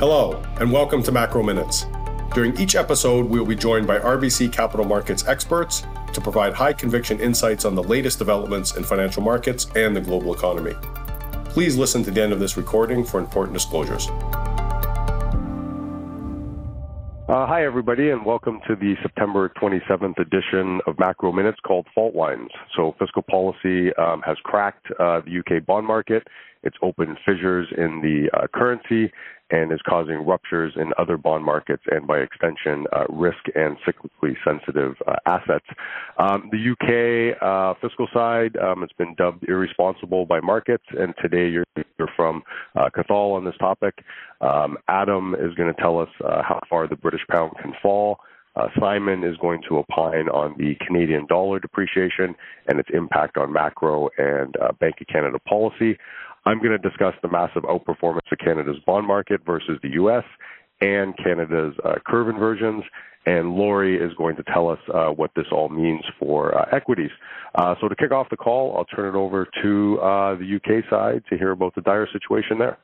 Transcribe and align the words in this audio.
Hello, 0.00 0.42
and 0.60 0.72
welcome 0.72 1.02
to 1.02 1.12
Macro 1.12 1.42
Minutes. 1.42 1.84
During 2.32 2.58
each 2.58 2.74
episode, 2.74 3.28
we 3.28 3.38
will 3.38 3.44
be 3.44 3.54
joined 3.54 3.86
by 3.86 3.98
RBC 3.98 4.50
Capital 4.50 4.86
Markets 4.86 5.28
experts 5.28 5.82
to 6.14 6.22
provide 6.22 6.54
high 6.54 6.72
conviction 6.72 7.20
insights 7.20 7.66
on 7.66 7.74
the 7.74 7.82
latest 7.82 8.18
developments 8.18 8.76
in 8.76 8.82
financial 8.82 9.22
markets 9.22 9.66
and 9.76 9.94
the 9.94 10.00
global 10.00 10.32
economy. 10.32 10.72
Please 11.50 11.76
listen 11.76 12.02
to 12.04 12.10
the 12.10 12.22
end 12.22 12.32
of 12.32 12.40
this 12.40 12.56
recording 12.56 13.04
for 13.04 13.20
important 13.20 13.52
disclosures. 13.52 14.08
Uh, 17.28 17.46
hi, 17.46 17.66
everybody, 17.66 18.08
and 18.08 18.24
welcome 18.24 18.58
to 18.66 18.74
the 18.76 18.94
September 19.02 19.52
27th 19.60 20.18
edition 20.18 20.80
of 20.86 20.98
Macro 20.98 21.30
Minutes 21.30 21.58
called 21.62 21.86
Fault 21.94 22.14
Lines. 22.14 22.48
So, 22.74 22.96
fiscal 22.98 23.20
policy 23.20 23.92
um, 23.96 24.22
has 24.22 24.38
cracked 24.44 24.86
uh, 24.98 25.20
the 25.20 25.40
UK 25.40 25.66
bond 25.66 25.86
market. 25.86 26.26
It's 26.62 26.76
opened 26.80 27.18
fissures 27.26 27.68
in 27.76 28.00
the 28.00 28.30
uh, 28.36 28.46
currency, 28.54 29.12
and 29.50 29.72
is 29.72 29.80
causing 29.88 30.24
ruptures 30.26 30.72
in 30.76 30.92
other 30.98 31.16
bond 31.16 31.44
markets 31.44 31.82
and, 31.90 32.06
by 32.06 32.18
extension, 32.18 32.86
uh, 32.92 33.04
risk 33.08 33.38
and 33.54 33.76
cyclically 33.86 34.34
sensitive 34.44 34.94
uh, 35.06 35.16
assets. 35.26 35.66
Um, 36.18 36.50
the 36.52 36.70
UK 36.72 37.42
uh, 37.42 37.74
fiscal 37.80 38.08
side 38.12 38.56
um, 38.56 38.80
has 38.80 38.90
been 38.98 39.14
dubbed 39.14 39.44
irresponsible 39.48 40.26
by 40.26 40.40
markets, 40.40 40.84
and 40.90 41.14
today 41.20 41.48
you're, 41.48 41.64
you're 41.98 42.10
from 42.16 42.42
uh, 42.76 42.90
Cathal 42.94 43.32
on 43.32 43.44
this 43.44 43.56
topic. 43.58 43.94
Um, 44.40 44.78
Adam 44.88 45.34
is 45.34 45.54
going 45.54 45.72
to 45.72 45.80
tell 45.80 45.98
us 45.98 46.08
uh, 46.24 46.42
how 46.42 46.60
far 46.68 46.86
the 46.86 46.96
British 46.96 47.22
pound 47.30 47.52
can 47.60 47.72
fall. 47.82 48.18
Uh, 48.56 48.66
Simon 48.80 49.22
is 49.22 49.36
going 49.36 49.62
to 49.68 49.78
opine 49.78 50.28
on 50.28 50.56
the 50.58 50.74
Canadian 50.84 51.24
dollar 51.26 51.60
depreciation 51.60 52.34
and 52.66 52.80
its 52.80 52.88
impact 52.92 53.36
on 53.36 53.52
macro 53.52 54.08
and 54.18 54.56
Bank 54.80 54.96
of 55.00 55.06
Canada 55.06 55.38
policy. 55.48 55.96
I'm 56.44 56.58
going 56.58 56.70
to 56.70 56.78
discuss 56.78 57.14
the 57.22 57.28
massive 57.28 57.62
outperformance 57.64 58.30
of 58.32 58.38
Canada's 58.38 58.78
bond 58.86 59.06
market 59.06 59.40
versus 59.44 59.78
the 59.82 59.90
U.S. 59.90 60.24
and 60.80 61.16
Canada's 61.16 61.74
uh, 61.84 61.96
curve 62.06 62.28
inversions. 62.28 62.84
And 63.26 63.54
Lori 63.54 63.98
is 63.98 64.12
going 64.16 64.36
to 64.36 64.42
tell 64.44 64.68
us 64.68 64.78
uh, 64.94 65.08
what 65.08 65.30
this 65.36 65.44
all 65.52 65.68
means 65.68 66.02
for 66.18 66.56
uh, 66.56 66.74
equities. 66.74 67.10
Uh, 67.54 67.74
so 67.80 67.88
to 67.88 67.94
kick 67.94 68.12
off 68.12 68.28
the 68.30 68.36
call, 68.36 68.76
I'll 68.76 68.86
turn 68.86 69.14
it 69.14 69.18
over 69.18 69.46
to 69.62 70.00
uh, 70.00 70.36
the 70.36 70.56
UK 70.56 70.84
side 70.88 71.22
to 71.28 71.36
hear 71.36 71.50
about 71.50 71.74
the 71.74 71.82
dire 71.82 72.08
situation 72.10 72.58
there. 72.58 72.78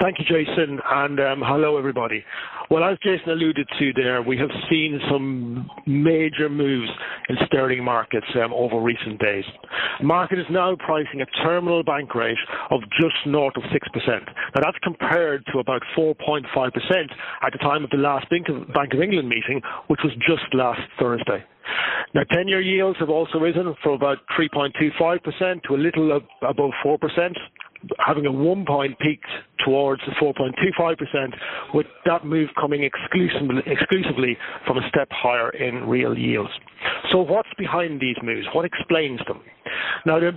Thank 0.00 0.16
you, 0.18 0.24
Jason, 0.24 0.80
and 0.82 1.20
um, 1.20 1.42
hello, 1.44 1.76
everybody. 1.76 2.24
Well, 2.70 2.82
as 2.84 2.96
Jason 3.02 3.32
alluded 3.32 3.68
to 3.78 3.92
there, 3.92 4.22
we 4.22 4.38
have 4.38 4.48
seen 4.70 4.98
some 5.10 5.68
major 5.86 6.48
moves 6.48 6.88
in 7.28 7.36
sterling 7.44 7.84
markets 7.84 8.26
um, 8.42 8.54
over 8.54 8.80
recent 8.80 9.20
days. 9.20 9.44
Market 10.02 10.38
is 10.38 10.46
now 10.50 10.74
pricing 10.76 11.20
a 11.20 11.26
terminal 11.44 11.82
bank 11.82 12.14
rate 12.14 12.38
of 12.70 12.80
just 12.98 13.14
north 13.26 13.54
of 13.58 13.62
6%. 13.64 13.70
Now, 14.08 14.62
that's 14.62 14.78
compared 14.82 15.44
to 15.52 15.58
about 15.58 15.82
4.5% 15.98 16.44
at 17.42 17.52
the 17.52 17.58
time 17.58 17.84
of 17.84 17.90
the 17.90 17.98
last 17.98 18.26
Bank 18.30 18.48
of 18.48 19.00
England 19.02 19.28
meeting, 19.28 19.60
which 19.88 20.00
was 20.02 20.14
just 20.26 20.54
last 20.54 20.80
Thursday. 20.98 21.44
Now, 22.14 22.22
10-year 22.32 22.62
yields 22.62 22.98
have 23.00 23.10
also 23.10 23.38
risen 23.38 23.74
from 23.82 23.92
about 23.92 24.18
3.25% 24.38 25.62
to 25.64 25.74
a 25.74 25.76
little 25.76 26.20
above 26.42 26.70
4%, 26.84 26.98
having 28.04 28.26
a 28.26 28.32
one 28.32 28.64
point 28.64 28.98
peaked 28.98 29.26
towards 29.64 30.02
the 30.06 30.12
4.25%, 30.12 31.74
with 31.74 31.86
that 32.06 32.24
move 32.24 32.48
coming 32.58 32.84
exclusively, 32.84 33.62
exclusively 33.66 34.36
from 34.66 34.78
a 34.78 34.88
step 34.88 35.08
higher 35.10 35.50
in 35.50 35.88
real 35.88 36.16
yields. 36.16 36.50
So, 37.10 37.18
what's 37.18 37.48
behind 37.58 38.00
these 38.00 38.16
moves? 38.22 38.46
What 38.52 38.64
explains 38.64 39.20
them? 39.26 39.40
Now, 40.06 40.20
the 40.20 40.32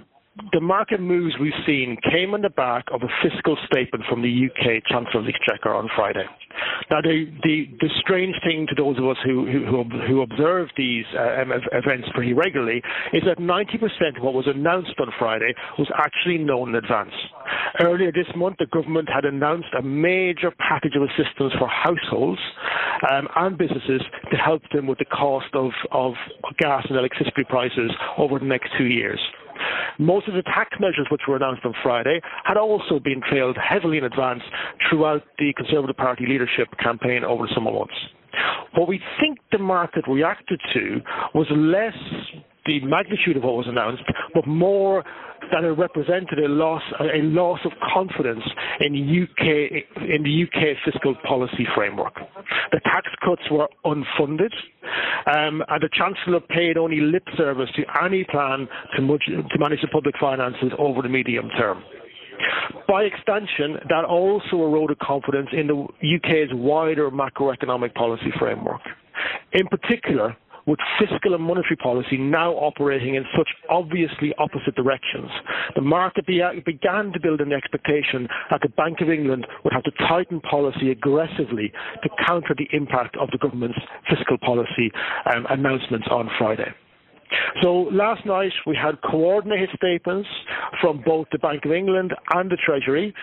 the 0.52 0.62
market 0.62 1.00
moves 1.00 1.36
we've 1.40 1.54
seen 1.66 1.98
came 2.12 2.34
on 2.34 2.42
the 2.42 2.50
back 2.50 2.86
of 2.92 3.02
a 3.04 3.12
fiscal 3.22 3.56
statement 3.66 4.04
from 4.10 4.24
the 4.24 4.50
UK 4.50 4.84
Chancellor 4.90 5.20
of 5.20 5.26
the 5.26 5.34
Exchequer 5.34 5.74
on 5.74 5.88
Friday. 5.96 6.26
Now, 6.90 7.02
the, 7.02 7.26
the, 7.44 7.66
the 7.80 7.90
strange 8.02 8.36
thing 8.44 8.66
to 8.70 8.76
those 8.76 8.98
of 8.98 9.06
us 9.06 9.18
who, 9.24 9.46
who, 9.46 9.84
who 10.08 10.22
observe 10.22 10.70
these 10.76 11.06
uh, 11.18 11.46
events 11.72 12.08
pretty 12.14 12.34
regularly 12.34 12.82
is 13.14 13.22
that 13.26 13.38
90% 13.38 14.18
of 14.18 14.24
what 14.24 14.34
was 14.34 14.48
announced 14.48 14.94
on 15.00 15.08
Friday 15.20 15.54
was 15.78 15.90
actually 15.98 16.40
known 16.40 16.70
in 16.70 16.76
advance. 16.76 17.14
Earlier 17.80 18.12
this 18.12 18.30
month, 18.36 18.58
the 18.58 18.68
government 18.68 19.10
had 19.14 19.26
announced 19.26 19.70
a 19.78 19.82
major 19.82 20.52
package 20.58 20.96
of 20.96 21.04
assistance 21.04 21.54
for 21.60 21.68
households 21.68 22.42
um, 23.12 23.28
and 23.36 23.58
businesses 23.58 24.02
to 24.32 24.38
help 24.38 24.62
them 24.74 24.88
with 24.88 24.98
the 24.98 25.06
cost 25.06 25.54
of, 25.54 25.72
of 25.92 26.14
gas 26.58 26.86
and 26.90 26.98
electricity 26.98 27.44
prices 27.48 27.92
over 28.18 28.40
the 28.40 28.46
next 28.46 28.70
two 28.78 28.86
years. 28.86 29.20
Most 30.00 30.28
of 30.28 30.34
the 30.34 30.42
tax 30.44 30.72
measures 30.80 31.08
which 31.12 31.22
were 31.28 31.36
announced 31.36 31.66
on 31.66 31.74
Friday 31.84 32.22
had 32.44 32.58
also 32.58 33.00
been 33.00 33.22
trailed 33.30 33.58
heavily 33.58 33.98
in 33.98 34.04
advance 34.04 34.42
throughout 34.90 35.24
the 35.38 35.54
Conservative 35.56 35.98
Party 35.98 36.26
leadership 36.28 36.68
campaign 36.80 37.24
over 37.24 37.48
the 37.48 37.54
summer 37.54 37.72
months. 37.72 37.94
What 38.76 38.88
we 38.88 39.00
think 39.20 39.38
the 39.52 39.60
market 39.60 40.06
reacted 40.08 40.60
to 40.74 41.02
was 41.36 41.48
less 41.52 41.94
the 42.66 42.80
magnitude 42.82 43.38
of 43.38 43.44
what 43.44 43.56
was 43.56 43.68
announced, 43.68 44.04
but 44.34 44.48
more 44.48 45.04
that 45.52 45.64
it 45.64 45.72
represented 45.78 46.40
a 46.40 46.48
loss 46.48 46.82
a 47.00 47.22
loss 47.22 47.60
of 47.66 47.72
confidence 47.94 48.44
in 48.80 48.94
UK 48.96 50.02
in 50.10 50.24
the 50.24 50.44
UK 50.44 50.78
fiscal 50.86 51.16
policy 51.28 51.68
framework. 51.76 52.14
The 52.72 52.80
tax 52.86 53.08
cuts 53.24 53.42
were 53.52 53.68
unfunded, 53.86 54.54
um, 55.28 55.64
and 55.68 55.82
the 55.82 55.90
Chancellor 55.94 56.40
paid 56.40 56.78
only 56.78 57.02
lip 57.02 57.24
service 57.38 57.70
to 57.76 57.84
any 58.04 58.24
plan 58.24 58.68
to, 58.96 59.02
to 59.02 59.60
manage 59.60 59.82
the 59.82 59.90
public 59.92 60.16
finances 60.20 60.72
over 60.78 61.02
the 61.02 61.10
medium 61.10 61.50
term. 61.58 61.84
By 62.88 63.04
extension, 63.04 63.78
that 63.90 64.06
also 64.06 64.58
eroded 64.64 65.00
confidence 65.00 65.50
in 65.54 65.68
the 65.68 65.76
UK's 65.76 66.50
wider 66.54 67.10
macroeconomic 67.12 67.94
policy 67.94 68.32
framework. 68.40 68.82
In 69.54 69.68
particular, 69.68 70.36
with 70.66 70.80
fiscal 71.00 71.34
and 71.34 71.44
monetary 71.44 71.76
policy 71.78 72.18
now 72.18 72.54
operating 72.54 73.16
in 73.16 73.24
such 73.38 73.50
obviously 73.70 74.34
opposite 74.38 74.76
directions. 74.76 75.30
The 75.76 75.82
market 75.82 76.26
began 76.26 77.12
to 77.12 77.20
build 77.20 77.42
an 77.42 77.54
expectation 77.54 78.28
that 78.50 78.62
the 78.62 78.70
Bank 78.70 79.02
of 79.02 79.10
England 79.10 79.46
would 79.64 79.74
have 79.74 79.84
to 79.84 79.92
tighten 80.08 80.40
policy 80.42 80.92
aggressively 80.92 81.72
to 82.04 82.10
counter 82.26 82.56
the 82.58 82.68
impact 82.76 83.18
of 83.18 83.30
the 83.32 83.38
government's 83.38 83.80
fiscal 84.10 84.38
policy 84.38 84.92
um, 85.34 85.46
announcements 85.50 86.08
on 86.10 86.30
Friday. 86.38 86.72
So 87.62 87.90
last 87.92 88.26
night 88.26 88.52
we 88.68 88.76
had 88.76 89.02
coordinated 89.02 89.70
statements 89.76 90.30
from 90.82 91.02
both 91.06 91.28
the 91.32 91.40
Bank 91.40 91.66
of 91.66 91.72
England 91.72 92.14
and 92.34 92.50
the 92.50 92.58
Treasury 92.64 93.14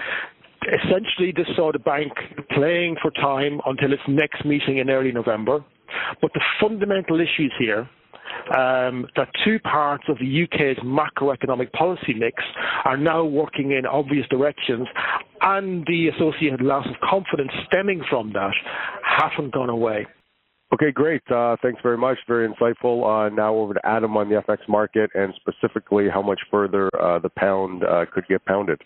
essentially 0.66 1.32
this 1.34 1.46
saw 1.56 1.72
the 1.72 1.78
bank 1.78 2.12
playing 2.50 2.96
for 3.00 3.10
time 3.12 3.60
until 3.66 3.92
its 3.92 4.02
next 4.08 4.44
meeting 4.44 4.78
in 4.78 4.90
early 4.90 5.12
November. 5.12 5.64
But 6.20 6.32
the 6.34 6.40
fundamental 6.60 7.20
issues 7.20 7.52
here 7.58 7.88
um, 8.56 9.06
that 9.16 9.28
two 9.44 9.58
parts 9.60 10.04
of 10.08 10.18
the 10.18 10.44
UK's 10.44 10.78
macroeconomic 10.84 11.72
policy 11.72 12.14
mix 12.14 12.42
are 12.84 12.96
now 12.96 13.24
working 13.24 13.72
in 13.72 13.86
obvious 13.86 14.26
directions, 14.28 14.88
and 15.42 15.84
the 15.86 16.08
associated 16.08 16.60
loss 16.60 16.86
of 16.86 16.94
confidence 17.08 17.50
stemming 17.66 18.02
from 18.08 18.32
that 18.32 18.52
haven't 19.02 19.52
gone 19.52 19.70
away. 19.70 20.06
Okay, 20.72 20.92
great. 20.92 21.22
Uh, 21.30 21.56
thanks 21.62 21.80
very 21.82 21.98
much. 21.98 22.16
Very 22.28 22.48
insightful. 22.48 23.02
Uh, 23.04 23.28
now 23.34 23.52
over 23.54 23.74
to 23.74 23.80
Adam 23.84 24.16
on 24.16 24.28
the 24.28 24.36
FX 24.36 24.58
market 24.68 25.10
and 25.14 25.34
specifically 25.34 26.08
how 26.08 26.22
much 26.22 26.40
further 26.48 26.88
uh, 27.00 27.18
the 27.18 27.28
pound 27.30 27.82
uh, 27.82 28.04
could 28.12 28.24
get 28.28 28.44
pounded. 28.44 28.80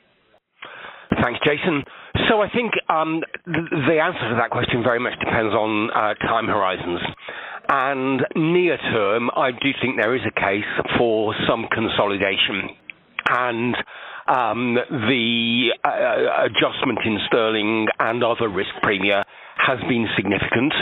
Thanks, 1.22 1.40
Jason. 1.44 1.84
So 2.28 2.40
I 2.40 2.48
think 2.50 2.72
um, 2.88 3.20
the 3.46 3.98
answer 4.00 4.28
to 4.30 4.36
that 4.40 4.50
question 4.50 4.82
very 4.82 4.98
much 5.00 5.18
depends 5.18 5.54
on 5.54 5.90
uh, 5.90 6.14
time 6.26 6.46
horizons. 6.46 7.00
And 7.68 8.20
near 8.36 8.76
term, 8.76 9.30
I 9.36 9.50
do 9.50 9.70
think 9.80 9.96
there 10.00 10.14
is 10.14 10.22
a 10.26 10.32
case 10.40 10.68
for 10.98 11.34
some 11.48 11.66
consolidation. 11.72 12.70
And 13.28 13.74
um, 14.28 14.74
the 14.90 15.72
uh, 15.84 16.44
adjustment 16.46 16.98
in 17.04 17.18
sterling 17.26 17.86
and 17.98 18.22
other 18.22 18.48
risk 18.48 18.70
premia 18.82 19.24
has 19.56 19.78
been 19.88 20.06
significant. 20.16 20.72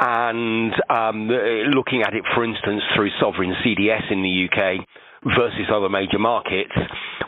And 0.00 0.72
um, 0.90 1.28
looking 1.74 2.02
at 2.02 2.14
it, 2.14 2.24
for 2.34 2.44
instance, 2.44 2.82
through 2.94 3.10
sovereign 3.20 3.54
CDS 3.64 4.12
in 4.12 4.22
the 4.22 4.46
UK 4.48 4.86
versus 5.36 5.66
other 5.72 5.88
major 5.88 6.18
markets, 6.18 6.72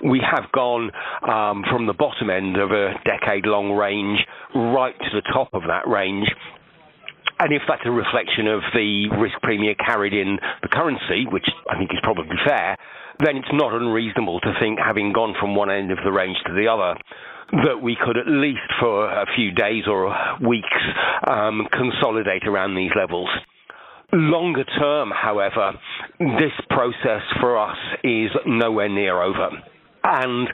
we 0.04 0.20
have 0.20 0.50
gone 0.52 0.90
um, 1.22 1.64
from 1.70 1.86
the 1.86 1.94
bottom 1.94 2.30
end 2.30 2.56
of 2.56 2.70
a 2.70 2.94
decade 3.04 3.46
long 3.46 3.72
range 3.72 4.18
right 4.54 4.94
to 4.98 5.10
the 5.12 5.22
top 5.32 5.50
of 5.52 5.62
that 5.68 5.88
range. 5.88 6.28
And 7.38 7.54
if 7.54 7.62
that's 7.66 7.82
a 7.86 7.90
reflection 7.90 8.46
of 8.48 8.60
the 8.74 9.08
risk 9.16 9.40
premium 9.42 9.74
carried 9.84 10.12
in 10.12 10.38
the 10.62 10.68
currency, 10.68 11.24
which 11.30 11.46
I 11.70 11.78
think 11.78 11.90
is 11.92 11.98
probably 12.02 12.36
fair, 12.46 12.76
then 13.18 13.36
it's 13.36 13.52
not 13.52 13.72
unreasonable 13.72 14.40
to 14.40 14.52
think, 14.60 14.78
having 14.78 15.12
gone 15.12 15.34
from 15.40 15.54
one 15.54 15.70
end 15.70 15.90
of 15.90 15.98
the 16.04 16.12
range 16.12 16.36
to 16.46 16.52
the 16.52 16.68
other, 16.68 16.98
that 17.64 17.80
we 17.82 17.96
could 17.96 18.16
at 18.16 18.28
least 18.28 18.68
for 18.78 19.10
a 19.10 19.26
few 19.34 19.52
days 19.52 19.84
or 19.88 20.14
weeks 20.46 20.68
um, 21.26 21.66
consolidate 21.72 22.46
around 22.46 22.74
these 22.74 22.92
levels. 22.94 23.28
Longer 24.12 24.64
term, 24.64 25.10
however, 25.10 25.72
this 26.18 26.52
process 26.68 27.22
for 27.40 27.58
us 27.58 27.78
is 28.02 28.30
nowhere 28.44 28.88
near 28.88 29.22
over. 29.22 29.50
And 30.04 30.48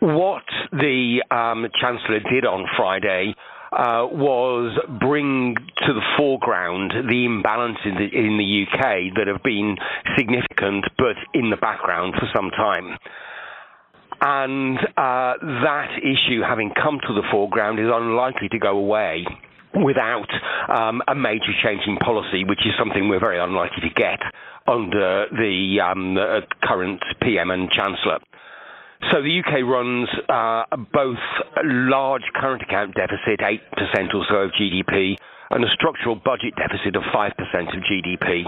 what 0.00 0.44
the 0.72 1.22
um, 1.30 1.66
Chancellor 1.80 2.20
did 2.20 2.44
on 2.44 2.66
Friday 2.76 3.34
uh, 3.72 4.06
was 4.10 4.78
bring 5.00 5.54
to 5.54 5.92
the 5.92 6.02
foreground 6.16 6.92
the 7.08 7.26
imbalances 7.26 7.84
in 7.86 7.94
the, 7.94 8.08
in 8.16 8.38
the 8.38 8.64
UK 8.64 9.14
that 9.16 9.26
have 9.26 9.42
been 9.42 9.76
significant 10.16 10.84
but 10.98 11.16
in 11.34 11.50
the 11.50 11.56
background 11.56 12.14
for 12.14 12.28
some 12.34 12.50
time. 12.50 12.96
And 14.20 14.78
uh, 14.78 15.34
that 15.64 15.98
issue, 16.00 16.40
having 16.40 16.72
come 16.72 17.00
to 17.06 17.12
the 17.12 17.22
foreground, 17.30 17.78
is 17.78 17.90
unlikely 17.92 18.48
to 18.50 18.58
go 18.58 18.78
away 18.78 19.26
without 19.74 20.28
um, 20.72 21.02
a 21.06 21.14
major 21.14 21.52
change 21.62 21.82
in 21.86 21.96
policy, 21.98 22.44
which 22.44 22.60
is 22.64 22.72
something 22.78 23.08
we're 23.08 23.20
very 23.20 23.38
unlikely 23.38 23.82
to 23.88 23.94
get 23.94 24.20
under 24.66 25.26
the 25.32 25.80
um, 25.84 26.16
uh, 26.16 26.40
current 26.62 27.02
PM 27.20 27.50
and 27.50 27.68
Chancellor. 27.70 28.18
So 29.10 29.22
the 29.22 29.40
UK 29.40 29.62
runs 29.64 30.08
uh, 30.28 30.64
both 30.92 31.20
a 31.56 31.64
large 31.64 32.24
current 32.34 32.62
account 32.62 32.94
deficit, 32.94 33.40
8% 33.40 34.14
or 34.14 34.24
so 34.28 34.36
of 34.36 34.50
GDP, 34.52 35.16
and 35.50 35.64
a 35.64 35.68
structural 35.74 36.16
budget 36.16 36.54
deficit 36.56 36.96
of 36.96 37.02
5% 37.14 37.30
of 37.76 37.82
GDP. 37.84 38.44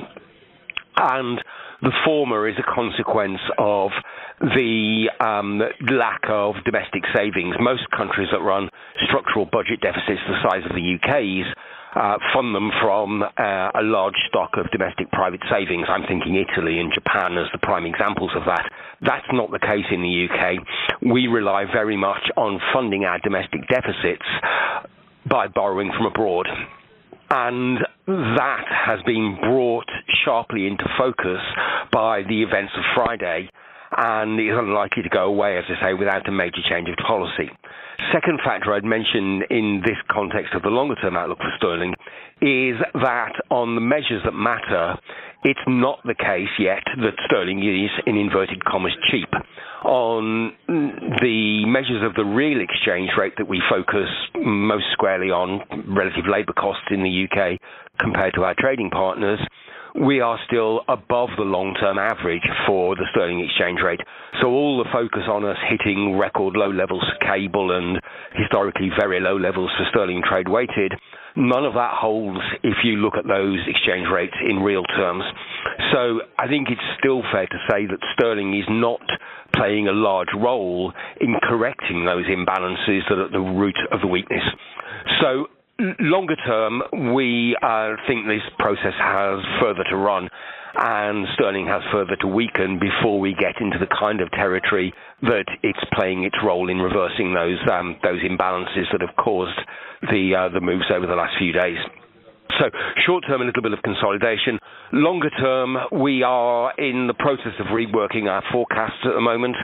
And 1.00 1.38
the 1.82 1.92
former 2.04 2.48
is 2.48 2.56
a 2.58 2.74
consequence 2.74 3.38
of 3.56 3.90
the 4.40 5.10
um, 5.20 5.62
lack 5.90 6.22
of 6.28 6.56
domestic 6.64 7.04
savings. 7.14 7.54
Most 7.60 7.88
countries 7.96 8.28
that 8.32 8.40
run 8.40 8.68
structural 9.06 9.44
budget 9.46 9.80
deficits 9.80 10.20
the 10.26 10.42
size 10.42 10.64
of 10.68 10.74
the 10.74 10.98
UK's 10.98 11.46
uh, 11.94 12.18
fund 12.34 12.54
them 12.54 12.70
from 12.82 13.22
uh, 13.22 13.70
a 13.74 13.82
large 13.82 14.16
stock 14.28 14.50
of 14.56 14.70
domestic 14.70 15.10
private 15.10 15.40
savings. 15.50 15.86
I'm 15.88 16.06
thinking 16.06 16.36
Italy 16.36 16.78
and 16.78 16.92
Japan 16.92 17.38
as 17.38 17.46
the 17.52 17.58
prime 17.58 17.86
examples 17.86 18.30
of 18.36 18.44
that. 18.46 18.68
That's 19.00 19.26
not 19.32 19.50
the 19.50 19.58
case 19.58 19.86
in 19.90 20.02
the 20.02 20.26
UK. 20.28 21.10
We 21.12 21.26
rely 21.26 21.64
very 21.72 21.96
much 21.96 22.22
on 22.36 22.60
funding 22.72 23.04
our 23.04 23.18
domestic 23.20 23.66
deficits 23.68 24.26
by 25.28 25.48
borrowing 25.48 25.90
from 25.96 26.06
abroad. 26.06 26.46
And 27.30 27.78
that 28.06 28.64
has 28.68 29.00
been 29.04 29.36
brought 29.40 29.88
sharply 30.24 30.66
into 30.66 30.84
focus 30.96 31.40
by 31.92 32.22
the 32.22 32.42
events 32.42 32.72
of 32.76 32.82
Friday 32.94 33.50
and 33.96 34.38
is 34.40 34.56
unlikely 34.56 35.02
to 35.02 35.08
go 35.08 35.24
away, 35.24 35.58
as 35.58 35.64
I 35.68 35.88
say, 35.88 35.94
without 35.94 36.28
a 36.28 36.32
major 36.32 36.60
change 36.68 36.88
of 36.88 36.96
policy. 37.06 37.50
Second 38.12 38.38
factor 38.44 38.72
I'd 38.72 38.84
mention 38.84 39.42
in 39.50 39.82
this 39.84 39.96
context 40.10 40.54
of 40.54 40.62
the 40.62 40.68
longer 40.68 40.94
term 40.94 41.16
outlook 41.16 41.38
for 41.38 41.52
sterling 41.56 41.94
is 42.40 42.78
that 42.94 43.32
on 43.50 43.74
the 43.74 43.80
measures 43.80 44.22
that 44.24 44.32
matter, 44.32 44.94
it's 45.42 45.60
not 45.66 45.98
the 46.04 46.14
case 46.14 46.48
yet 46.58 46.82
that 46.86 47.14
sterling 47.26 47.58
is, 47.58 47.90
in 48.06 48.16
inverted 48.16 48.64
commas, 48.64 48.94
cheap. 49.10 49.28
On 49.84 50.52
the 50.68 51.64
measures 51.66 52.02
of 52.04 52.14
the 52.14 52.24
real 52.24 52.60
exchange 52.60 53.10
rate 53.18 53.34
that 53.38 53.48
we 53.48 53.60
focus 53.68 54.08
most 54.36 54.86
squarely 54.92 55.30
on, 55.30 55.60
relative 55.88 56.24
labour 56.30 56.52
costs 56.52 56.86
in 56.90 57.02
the 57.02 57.26
UK 57.26 57.58
compared 57.98 58.34
to 58.34 58.44
our 58.44 58.54
trading 58.58 58.90
partners, 58.90 59.40
we 60.00 60.20
are 60.20 60.38
still 60.46 60.82
above 60.88 61.30
the 61.36 61.44
long-term 61.44 61.98
average 61.98 62.46
for 62.66 62.94
the 62.94 63.06
sterling 63.10 63.40
exchange 63.40 63.80
rate. 63.84 64.00
So 64.40 64.48
all 64.48 64.78
the 64.78 64.88
focus 64.92 65.22
on 65.28 65.44
us 65.44 65.56
hitting 65.68 66.16
record 66.16 66.54
low 66.56 66.70
levels 66.70 67.02
for 67.02 67.26
cable 67.26 67.76
and 67.76 68.00
historically 68.34 68.90
very 68.98 69.20
low 69.20 69.36
levels 69.36 69.70
for 69.76 69.84
sterling 69.90 70.22
trade 70.28 70.48
weighted, 70.48 70.92
none 71.36 71.64
of 71.64 71.74
that 71.74 71.94
holds 71.94 72.40
if 72.62 72.84
you 72.84 72.96
look 72.96 73.14
at 73.16 73.26
those 73.26 73.58
exchange 73.66 74.06
rates 74.12 74.36
in 74.48 74.60
real 74.60 74.84
terms. 74.84 75.24
So 75.92 76.20
I 76.38 76.46
think 76.46 76.68
it's 76.70 76.80
still 76.98 77.22
fair 77.32 77.46
to 77.46 77.58
say 77.70 77.86
that 77.86 77.98
sterling 78.14 78.56
is 78.56 78.66
not 78.68 79.02
playing 79.54 79.88
a 79.88 79.92
large 79.92 80.28
role 80.36 80.92
in 81.20 81.34
correcting 81.42 82.04
those 82.04 82.26
imbalances 82.26 83.02
that 83.08 83.18
are 83.18 83.26
at 83.26 83.32
the 83.32 83.40
root 83.40 83.76
of 83.90 84.00
the 84.00 84.06
weakness. 84.06 84.44
So 85.20 85.48
longer 85.78 86.36
term, 86.36 86.82
we 87.14 87.56
uh, 87.62 87.94
think 88.06 88.26
this 88.26 88.42
process 88.58 88.94
has 88.98 89.40
further 89.60 89.84
to 89.90 89.96
run 89.96 90.28
and 90.80 91.26
sterling 91.34 91.66
has 91.66 91.82
further 91.90 92.16
to 92.20 92.26
weaken 92.26 92.78
before 92.78 93.18
we 93.18 93.34
get 93.34 93.60
into 93.60 93.78
the 93.78 93.86
kind 93.98 94.20
of 94.20 94.30
territory 94.32 94.92
that 95.22 95.46
it's 95.62 95.78
playing 95.94 96.24
its 96.24 96.36
role 96.44 96.68
in 96.68 96.78
reversing 96.78 97.34
those 97.34 97.58
um, 97.72 97.96
those 98.02 98.22
imbalances 98.22 98.86
that 98.92 99.00
have 99.00 99.16
caused 99.16 99.58
the 100.02 100.34
uh, 100.34 100.48
the 100.52 100.60
moves 100.60 100.84
over 100.94 101.06
the 101.06 101.14
last 101.14 101.34
few 101.38 101.52
days. 101.52 101.78
So 102.58 102.70
short 103.06 103.24
term, 103.28 103.42
a 103.42 103.44
little 103.44 103.62
bit 103.62 103.72
of 103.72 103.82
consolidation. 103.82 104.58
Longer 104.92 105.30
term, 105.30 105.76
we 105.92 106.22
are 106.22 106.72
in 106.78 107.06
the 107.06 107.14
process 107.14 107.52
of 107.60 107.66
reworking 107.66 108.24
our 108.28 108.42
forecasts 108.50 109.04
at 109.04 109.12
the 109.14 109.20
moment. 109.20 109.54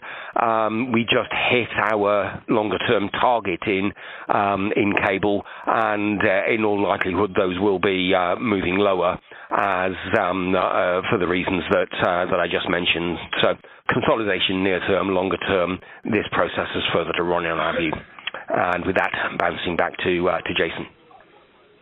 Um, 0.40 0.92
we 0.92 1.02
just 1.04 1.32
hit 1.50 1.68
our 1.92 2.42
longer 2.48 2.78
term 2.86 3.08
target 3.20 3.60
in 3.66 3.90
um, 4.28 4.70
in 4.76 4.92
cable, 5.04 5.42
and 5.66 6.20
uh, 6.20 6.52
in 6.52 6.64
all 6.64 6.80
likelihood, 6.82 7.34
those 7.36 7.58
will 7.58 7.78
be 7.78 8.12
uh, 8.14 8.36
moving 8.36 8.76
lower 8.76 9.18
as 9.50 9.92
um, 10.20 10.54
uh, 10.54 11.00
for 11.10 11.18
the 11.18 11.26
reasons 11.26 11.62
that 11.70 11.88
uh, 12.06 12.26
that 12.30 12.38
I 12.40 12.46
just 12.46 12.68
mentioned. 12.68 13.18
So 13.42 13.54
consolidation 13.88 14.62
near 14.62 14.80
term, 14.86 15.08
longer 15.08 15.38
term, 15.48 15.78
this 16.04 16.26
process 16.32 16.68
is 16.76 16.82
further 16.92 17.12
to 17.16 17.22
run 17.22 17.44
in 17.44 17.52
our 17.52 17.76
view. 17.78 17.92
And 18.48 18.84
with 18.84 18.96
that, 18.96 19.12
bouncing 19.38 19.76
back 19.76 19.96
to 20.04 20.28
uh, 20.28 20.38
to 20.42 20.54
Jason. 20.54 20.86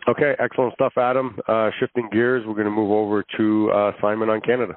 Okay, 0.08 0.34
excellent 0.40 0.74
stuff, 0.74 0.94
Adam. 0.96 1.38
Uh, 1.46 1.70
shifting 1.78 2.08
gears, 2.10 2.44
we're 2.44 2.54
going 2.54 2.64
to 2.64 2.72
move 2.72 2.90
over 2.90 3.24
to 3.36 3.70
uh, 3.70 3.92
Simon 4.00 4.28
on 4.30 4.40
Canada. 4.40 4.76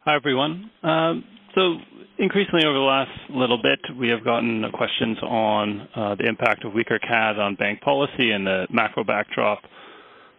Hi, 0.00 0.16
everyone. 0.16 0.70
Um, 0.82 1.24
so, 1.54 1.76
increasingly 2.18 2.64
over 2.64 2.72
the 2.72 2.84
last 2.84 3.10
little 3.28 3.60
bit, 3.60 3.80
we 3.98 4.08
have 4.08 4.24
gotten 4.24 4.64
questions 4.72 5.18
on 5.22 5.88
uh, 5.94 6.14
the 6.14 6.26
impact 6.26 6.64
of 6.64 6.72
weaker 6.72 6.98
CAD 6.98 7.38
on 7.38 7.54
bank 7.56 7.82
policy 7.82 8.30
and 8.30 8.46
the 8.46 8.66
macro 8.70 9.04
backdrop. 9.04 9.60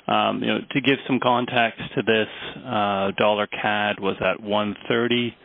Um, 0.08 0.42
you 0.42 0.48
know, 0.48 0.60
to 0.72 0.82
give 0.82 0.98
some 1.06 1.20
context 1.22 1.82
to 1.96 2.02
this, 2.02 2.28
uh, 2.66 3.12
dollar 3.18 3.48
CAD 3.48 4.00
was 4.00 4.16
at 4.20 4.42
130 4.42 5.36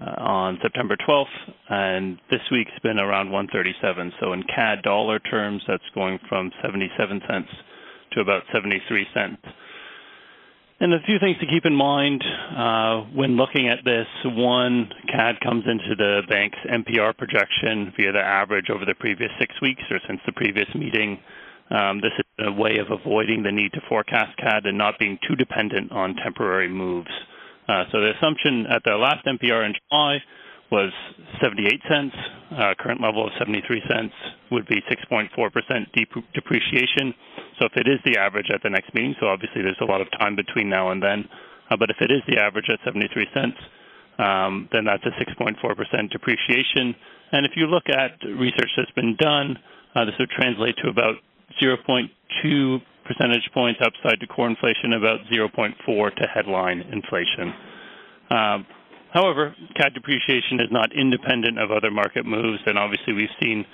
uh, 0.00 0.04
on 0.22 0.58
September 0.60 0.96
12th, 1.08 1.24
and 1.70 2.18
this 2.30 2.42
week's 2.50 2.78
been 2.82 2.98
around 2.98 3.30
137. 3.30 4.12
So 4.20 4.32
in 4.32 4.42
CAD 4.42 4.82
dollar 4.82 5.20
terms, 5.20 5.62
that's 5.68 5.82
going 5.94 6.18
from 6.28 6.50
77 6.62 7.20
cents 7.28 7.48
to 8.16 8.20
about 8.20 8.42
73 8.52 9.06
cents. 9.14 9.42
And 10.78 10.92
a 10.92 11.00
few 11.06 11.18
things 11.18 11.38
to 11.40 11.46
keep 11.46 11.64
in 11.64 11.74
mind 11.74 12.22
uh, 12.22 13.00
when 13.16 13.36
looking 13.36 13.68
at 13.68 13.82
this. 13.84 14.06
One, 14.24 14.90
CAD 15.08 15.40
comes 15.40 15.64
into 15.64 15.96
the 15.96 16.20
bank's 16.28 16.58
MPR 16.68 17.16
projection 17.16 17.94
via 17.96 18.12
the 18.12 18.20
average 18.20 18.68
over 18.68 18.84
the 18.84 18.94
previous 18.94 19.30
six 19.40 19.54
weeks 19.62 19.82
or 19.90 20.00
since 20.06 20.20
the 20.26 20.32
previous 20.32 20.68
meeting. 20.74 21.18
Um, 21.70 22.02
this 22.02 22.12
is 22.18 22.46
a 22.46 22.52
way 22.52 22.76
of 22.76 22.90
avoiding 22.90 23.42
the 23.42 23.52
need 23.52 23.72
to 23.72 23.80
forecast 23.88 24.36
CAD 24.36 24.66
and 24.66 24.76
not 24.76 24.98
being 24.98 25.18
too 25.26 25.34
dependent 25.34 25.92
on 25.92 26.14
temporary 26.22 26.68
moves. 26.68 27.10
Uh, 27.68 27.84
so 27.90 28.00
the 28.00 28.12
assumption 28.18 28.66
at 28.70 28.82
the 28.84 28.96
last 28.96 29.24
MPR 29.24 29.64
in 29.64 29.72
July 29.88 30.18
was 30.70 30.92
78 31.40 31.80
cents. 31.88 32.14
Uh, 32.50 32.74
current 32.78 33.00
level 33.00 33.26
of 33.26 33.32
73 33.38 33.82
cents 33.88 34.14
would 34.50 34.66
be 34.66 34.82
6.4% 34.90 35.30
depreciation. 36.34 37.14
So 37.58 37.66
if 37.66 37.76
it 37.76 37.88
is 37.88 37.98
the 38.04 38.18
average 38.18 38.50
at 38.52 38.62
the 38.62 38.70
next 38.70 38.94
meeting, 38.94 39.14
so 39.20 39.26
obviously 39.26 39.62
there's 39.62 39.80
a 39.80 39.84
lot 39.84 40.00
of 40.00 40.08
time 40.18 40.36
between 40.36 40.68
now 40.68 40.90
and 40.90 41.02
then, 41.02 41.28
uh, 41.70 41.76
but 41.76 41.90
if 41.90 41.96
it 42.00 42.10
is 42.10 42.22
the 42.28 42.40
average 42.40 42.66
at 42.70 42.78
73 42.84 43.26
cents, 43.34 43.56
um, 44.18 44.68
then 44.72 44.84
that's 44.84 45.04
a 45.04 45.12
6.4% 45.20 46.10
depreciation. 46.10 46.94
And 47.32 47.44
if 47.44 47.52
you 47.56 47.66
look 47.66 47.88
at 47.88 48.16
research 48.24 48.70
that's 48.76 48.90
been 48.92 49.16
done, 49.16 49.58
uh, 49.94 50.04
this 50.04 50.14
would 50.18 50.30
translate 50.30 50.76
to 50.82 50.88
about 50.88 51.16
0.2 51.60 52.82
percentage 53.04 53.48
points 53.54 53.80
upside 53.84 54.20
to 54.20 54.26
core 54.26 54.48
inflation, 54.48 54.92
about 54.94 55.20
0.4 55.32 56.16
to 56.16 56.26
headline 56.28 56.80
inflation. 56.92 57.54
Um, 58.30 58.66
however, 59.16 59.56
CAD 59.76 59.94
depreciation 59.94 60.60
is 60.60 60.68
not 60.70 60.92
independent 60.92 61.58
of 61.58 61.70
other 61.70 61.90
market 61.90 62.26
moves, 62.26 62.60
and 62.66 62.78
obviously 62.78 63.14
we've 63.14 63.36
seen 63.40 63.64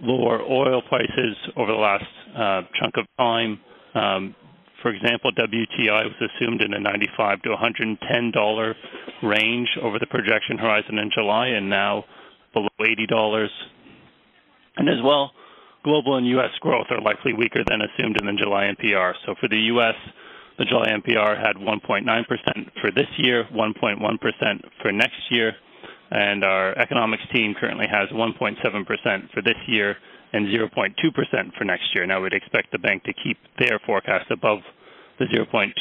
lower 0.00 0.42
oil 0.42 0.82
prices 0.82 1.36
over 1.56 1.72
the 1.72 1.78
last 1.78 2.04
uh, 2.36 2.62
chunk 2.78 2.96
of 2.98 3.06
time. 3.16 3.58
Um, 3.94 4.34
for 4.82 4.90
example, 4.92 5.32
WTI 5.32 6.04
was 6.04 6.30
assumed 6.30 6.62
in 6.62 6.74
a 6.74 6.78
95 6.78 7.42
to 7.42 7.50
110 7.50 8.30
dollar 8.30 8.76
range 9.22 9.68
over 9.82 9.98
the 9.98 10.06
projection 10.06 10.58
horizon 10.58 10.98
in 10.98 11.10
July, 11.12 11.48
and 11.48 11.68
now 11.68 12.04
below 12.52 12.68
80 12.80 13.06
dollars. 13.06 13.50
And 14.76 14.88
as 14.88 15.02
well, 15.02 15.32
global 15.82 16.16
and 16.16 16.26
U.S. 16.28 16.52
growth 16.60 16.86
are 16.90 17.00
likely 17.00 17.32
weaker 17.32 17.64
than 17.66 17.80
assumed 17.82 18.20
in 18.20 18.26
the 18.26 18.40
July 18.40 18.70
MPR. 18.78 19.14
So 19.26 19.34
for 19.40 19.48
the 19.48 19.58
U.S., 19.74 19.96
the 20.58 20.64
July 20.64 20.88
MPR 20.88 21.38
had 21.38 21.56
1.9% 21.56 22.04
for 22.80 22.90
this 22.90 23.06
year, 23.18 23.44
1.1% 23.52 24.60
for 24.82 24.92
next 24.92 25.20
year, 25.30 25.52
and 26.10 26.44
our 26.44 26.76
economics 26.78 27.22
team 27.32 27.54
currently 27.58 27.86
has 27.90 28.08
1.7% 28.10 29.30
for 29.32 29.42
this 29.42 29.56
year 29.66 29.96
and 30.32 30.48
0.2% 30.48 30.94
for 31.56 31.64
next 31.64 31.84
year. 31.94 32.06
Now 32.06 32.20
we'd 32.22 32.32
expect 32.34 32.72
the 32.72 32.78
bank 32.78 33.04
to 33.04 33.12
keep 33.12 33.38
their 33.58 33.78
forecast 33.86 34.30
above 34.30 34.58
the 35.18 35.26
0.2% 35.26 35.72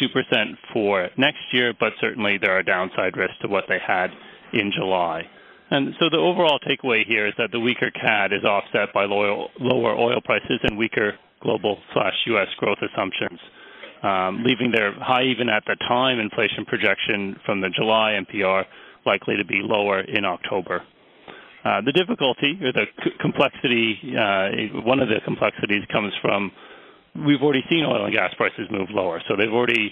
for 0.74 1.10
next 1.18 1.40
year, 1.52 1.74
but 1.80 1.94
certainly 2.00 2.38
there 2.42 2.52
are 2.58 2.64
downside 2.64 3.18
risks 3.18 3.38
to 3.42 3.48
what 3.48 3.66
they 3.68 3.80
had 3.86 4.08
in 4.54 4.72
July. 4.76 5.24
And 5.70 5.94
so 6.00 6.06
the 6.10 6.18
overall 6.18 6.60
takeaway 6.60 7.06
here 7.06 7.28
is 7.28 7.34
that 7.38 7.52
the 7.52 7.60
weaker 7.60 7.92
CAD 7.92 8.32
is 8.32 8.44
offset 8.46 8.94
by 8.94 9.04
lower, 9.06 9.48
lower 9.60 9.94
oil 9.96 10.22
prices 10.24 10.60
and 10.64 10.78
weaker 10.78 11.14
global 11.42 11.78
slash 11.94 12.14
U.S. 12.28 12.48
growth 12.58 12.78
assumptions, 12.82 13.40
um, 14.04 14.44
leaving 14.44 14.72
their 14.72 14.94
high 14.94 15.24
even 15.24 15.50
at 15.50 15.64
the 15.66 15.76
time 15.88 16.20
inflation 16.20 16.66
projection 16.66 17.36
from 17.46 17.62
the 17.62 17.70
July 17.70 18.20
MPR 18.20 18.66
likely 19.06 19.38
to 19.38 19.46
be 19.46 19.62
lower 19.64 20.02
in 20.02 20.26
October. 20.26 20.84
Uh, 21.64 21.82
the 21.82 21.92
difficulty 21.92 22.60
or 22.62 22.72
the 22.72 22.86
c- 23.04 23.12
complexity, 23.20 24.00
uh, 24.18 24.82
one 24.86 25.00
of 25.00 25.10
the 25.10 25.20
complexities 25.26 25.84
comes 25.92 26.14
from 26.22 26.52
we've 27.26 27.42
already 27.42 27.64
seen 27.70 27.84
oil 27.84 28.06
and 28.06 28.14
gas 28.14 28.34
prices 28.38 28.68
move 28.70 28.90
lower. 28.92 29.22
So 29.28 29.36
they've 29.36 29.52
already 29.52 29.92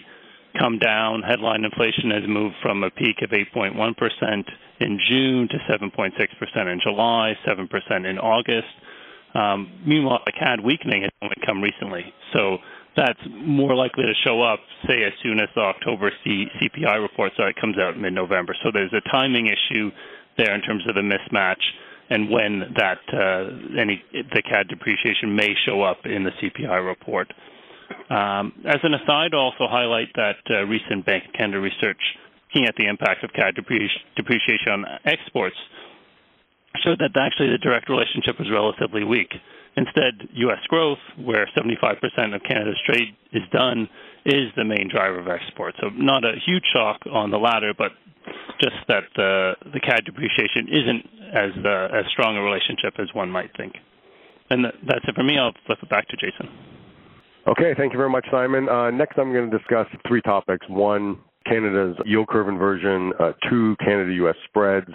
come 0.59 0.79
down. 0.79 1.21
Headline 1.23 1.65
inflation 1.65 2.11
has 2.11 2.23
moved 2.27 2.55
from 2.61 2.83
a 2.83 2.91
peak 2.91 3.21
of 3.21 3.31
8.1% 3.31 4.43
in 4.79 4.99
June 5.09 5.47
to 5.49 5.57
7.6% 5.69 6.71
in 6.71 6.79
July, 6.81 7.33
7% 7.45 8.09
in 8.09 8.19
August. 8.19 8.67
Um, 9.33 9.81
meanwhile, 9.85 10.21
the 10.25 10.31
CAD 10.31 10.61
weakening 10.61 11.01
has 11.01 11.11
only 11.21 11.35
come 11.45 11.61
recently. 11.61 12.13
So 12.33 12.59
that's 12.95 13.19
more 13.29 13.75
likely 13.75 14.03
to 14.05 14.13
show 14.23 14.41
up, 14.41 14.59
say, 14.87 15.03
as 15.03 15.13
soon 15.21 15.39
as 15.39 15.49
the 15.55 15.61
October 15.61 16.11
C- 16.23 16.47
CPI 16.61 17.01
report 17.01 17.33
so 17.37 17.43
it 17.43 17.55
comes 17.59 17.77
out 17.77 17.95
in 17.95 18.01
mid-November. 18.01 18.55
So 18.63 18.71
there's 18.73 18.93
a 18.93 19.01
timing 19.11 19.47
issue 19.47 19.91
there 20.37 20.53
in 20.55 20.61
terms 20.61 20.83
of 20.87 20.95
the 20.95 21.01
mismatch 21.01 21.61
and 22.09 22.29
when 22.29 22.59
that 22.77 22.99
uh, 23.11 23.79
any 23.79 24.03
the 24.11 24.41
CAD 24.41 24.67
depreciation 24.67 25.35
may 25.35 25.55
show 25.65 25.81
up 25.81 26.05
in 26.05 26.23
the 26.23 26.31
CPI 26.41 26.85
report. 26.85 27.33
Um, 28.09 28.53
as 28.65 28.77
an 28.83 28.93
aside, 28.93 29.33
I'll 29.33 29.51
also 29.51 29.67
highlight 29.67 30.09
that 30.15 30.37
uh, 30.49 30.65
recent 30.65 31.05
Bank 31.05 31.23
of 31.25 31.33
Canada 31.33 31.59
research 31.59 32.01
looking 32.55 32.67
at 32.67 32.75
the 32.77 32.87
impact 32.87 33.23
of 33.23 33.31
CAD 33.33 33.55
depreciation 33.55 34.71
on 34.71 34.85
exports 35.05 35.55
showed 36.83 36.99
that 36.99 37.11
actually 37.19 37.49
the 37.49 37.57
direct 37.57 37.89
relationship 37.89 38.37
was 38.39 38.49
relatively 38.51 39.03
weak. 39.03 39.31
Instead, 39.77 40.29
U.S. 40.33 40.59
growth, 40.69 40.99
where 41.17 41.47
75% 41.57 41.99
of 42.33 42.41
Canada's 42.43 42.79
trade 42.85 43.15
is 43.33 43.43
done, 43.51 43.89
is 44.25 44.47
the 44.55 44.63
main 44.63 44.89
driver 44.89 45.19
of 45.19 45.27
exports. 45.27 45.77
So 45.81 45.89
not 45.89 46.23
a 46.23 46.33
huge 46.45 46.63
shock 46.73 47.01
on 47.11 47.29
the 47.29 47.37
latter, 47.37 47.73
but 47.77 47.91
just 48.61 48.75
that 48.87 49.03
the 49.15 49.53
the 49.73 49.79
CAD 49.79 50.05
depreciation 50.05 50.67
isn't 50.71 51.05
as 51.33 51.51
uh, 51.63 51.97
as 51.97 52.05
strong 52.11 52.37
a 52.37 52.41
relationship 52.41 52.95
as 52.99 53.13
one 53.13 53.29
might 53.29 53.51
think. 53.57 53.73
And 54.49 54.65
that's 54.65 55.05
it 55.07 55.15
for 55.15 55.23
me. 55.23 55.37
I'll 55.37 55.53
flip 55.65 55.79
it 55.81 55.89
back 55.89 56.07
to 56.09 56.15
Jason. 56.15 56.49
Okay, 57.47 57.73
thank 57.77 57.93
you 57.93 57.97
very 57.97 58.09
much, 58.09 58.25
Simon. 58.31 58.69
Uh, 58.69 58.89
next, 58.91 59.17
I'm 59.19 59.31
going 59.31 59.49
to 59.49 59.57
discuss 59.57 59.87
three 60.07 60.21
topics. 60.21 60.65
One, 60.69 61.19
Canada's 61.45 61.95
yield 62.05 62.27
curve 62.27 62.47
inversion. 62.47 63.11
Uh, 63.19 63.33
two, 63.49 63.75
Canada-U.S. 63.83 64.35
spreads. 64.47 64.89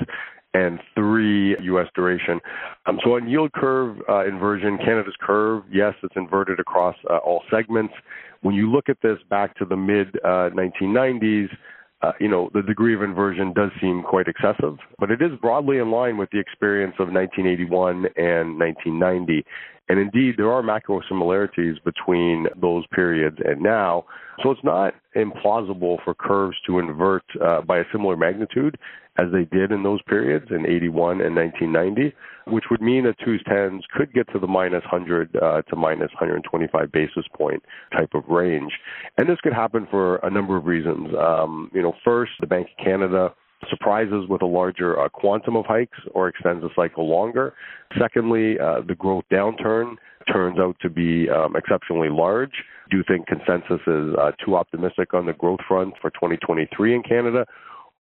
And 0.53 0.81
three, 0.97 1.57
U.S. 1.63 1.87
duration. 1.95 2.41
Um, 2.87 2.99
so 3.05 3.15
on 3.15 3.29
yield 3.29 3.53
curve 3.53 3.99
uh, 4.09 4.27
inversion, 4.27 4.79
Canada's 4.79 5.15
curve, 5.21 5.63
yes, 5.71 5.95
it's 6.03 6.17
inverted 6.17 6.59
across 6.59 6.97
uh, 7.09 7.19
all 7.19 7.43
segments. 7.51 7.95
When 8.43 8.55
you 8.55 8.71
look 8.71 8.89
at 8.89 8.97
this 9.01 9.19
back 9.29 9.57
to 9.59 9.65
the 9.65 9.77
mid 9.77 10.15
1990s, 10.25 11.45
uh, 11.45 11.57
uh, 12.03 12.13
you 12.19 12.29
know, 12.29 12.51
the 12.55 12.63
degree 12.63 12.95
of 12.95 13.03
inversion 13.03 13.53
does 13.53 13.71
seem 13.81 14.03
quite 14.03 14.27
excessive, 14.27 14.79
but 14.99 15.11
it 15.11 15.21
is 15.21 15.33
broadly 15.41 15.79
in 15.79 15.91
line 15.91 16.17
with 16.17 16.31
the 16.31 16.39
experience 16.39 16.95
of 16.99 17.13
1981 17.13 18.07
and 18.17 18.59
1990. 18.59 19.45
And 19.91 19.99
indeed, 19.99 20.37
there 20.37 20.53
are 20.53 20.63
macro 20.63 21.01
similarities 21.09 21.79
between 21.85 22.47
those 22.61 22.87
periods 22.95 23.39
and 23.45 23.61
now. 23.61 24.05
So 24.41 24.53
it's 24.53 24.63
not 24.63 24.95
implausible 25.17 25.97
for 26.05 26.15
curves 26.15 26.57
to 26.69 26.79
invert 26.79 27.25
uh, 27.45 27.63
by 27.63 27.79
a 27.79 27.85
similar 27.91 28.17
magnitude 28.17 28.79
as 29.19 29.27
they 29.33 29.45
did 29.47 29.73
in 29.73 29.83
those 29.83 30.01
periods 30.03 30.47
in 30.51 30.65
81 30.65 31.21
and 31.21 31.35
1990, 31.35 32.15
which 32.47 32.67
would 32.71 32.81
mean 32.81 33.03
that 33.03 33.17
twos 33.25 33.43
tens 33.49 33.83
could 33.91 34.13
get 34.13 34.33
to 34.33 34.39
the 34.39 34.47
minus 34.47 34.85
100 34.93 35.35
uh, 35.35 35.63
to 35.63 35.75
minus 35.75 36.13
125 36.13 36.93
basis 36.93 37.25
point 37.37 37.61
type 37.93 38.11
of 38.15 38.23
range. 38.29 38.71
And 39.19 39.29
this 39.29 39.41
could 39.41 39.53
happen 39.53 39.89
for 39.91 40.19
a 40.19 40.31
number 40.31 40.57
of 40.57 40.67
reasons. 40.67 41.09
Um, 41.19 41.69
you 41.75 41.83
know, 41.83 41.95
first, 42.05 42.31
the 42.39 42.47
Bank 42.47 42.69
of 42.79 42.85
Canada 42.85 43.35
surprises 43.69 44.25
with 44.29 44.43
a 44.43 44.47
larger 44.47 44.99
uh, 44.99 45.09
quantum 45.09 45.57
of 45.57 45.67
hikes 45.67 45.99
or 46.13 46.29
extends 46.29 46.63
the 46.63 46.71
cycle 46.75 47.09
longer. 47.09 47.55
Secondly, 47.99 48.59
uh, 48.59 48.81
the 48.87 48.95
growth 48.95 49.25
downturn 49.31 49.97
turns 50.33 50.59
out 50.59 50.77
to 50.81 50.89
be 50.89 51.29
um, 51.29 51.57
exceptionally 51.57 52.09
large. 52.11 52.53
Do 52.91 52.97
you 52.97 53.05
think 53.07 53.27
consensus 53.27 53.81
is 53.87 54.15
uh, 54.19 54.33
too 54.45 54.57
optimistic 54.57 55.15
on 55.15 55.27
the 55.27 55.33
growth 55.33 55.61
front 55.67 55.95
for 56.01 56.11
2023 56.11 56.95
in 56.95 57.03
Canada? 57.03 57.47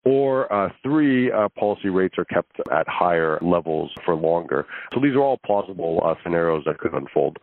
Or 0.05 0.51
uh, 0.51 0.71
three, 0.83 1.31
uh, 1.31 1.49
policy 1.51 1.91
rates 1.91 2.15
are 2.17 2.25
kept 2.25 2.59
at 2.73 2.89
higher 2.89 3.39
levels 3.43 3.91
for 4.05 4.15
longer. 4.15 4.67
So 4.95 5.01
these 5.01 5.15
are 5.15 5.21
all 5.21 5.39
plausible 5.45 6.01
uh, 6.03 6.15
scenarios 6.23 6.63
that 6.65 6.79
could 6.79 6.95
unfold. 6.95 7.39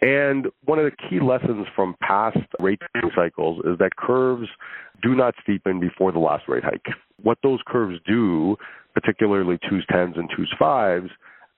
And 0.00 0.46
one 0.64 0.78
of 0.78 0.84
the 0.84 0.96
key 1.08 1.18
lessons 1.20 1.66
from 1.74 1.96
past 2.00 2.38
rate 2.60 2.80
cycles 3.16 3.60
is 3.64 3.78
that 3.78 3.96
curves 3.96 4.48
do 5.02 5.14
not 5.14 5.34
steepen 5.46 5.80
before 5.80 6.12
the 6.12 6.20
last 6.20 6.44
rate 6.48 6.62
hike. 6.62 6.86
What 7.20 7.38
those 7.42 7.58
curves 7.66 7.98
do, 8.06 8.56
particularly 8.94 9.58
twos 9.68 9.84
tens 9.90 10.14
and 10.16 10.30
twos 10.36 10.52
fives, 10.56 11.10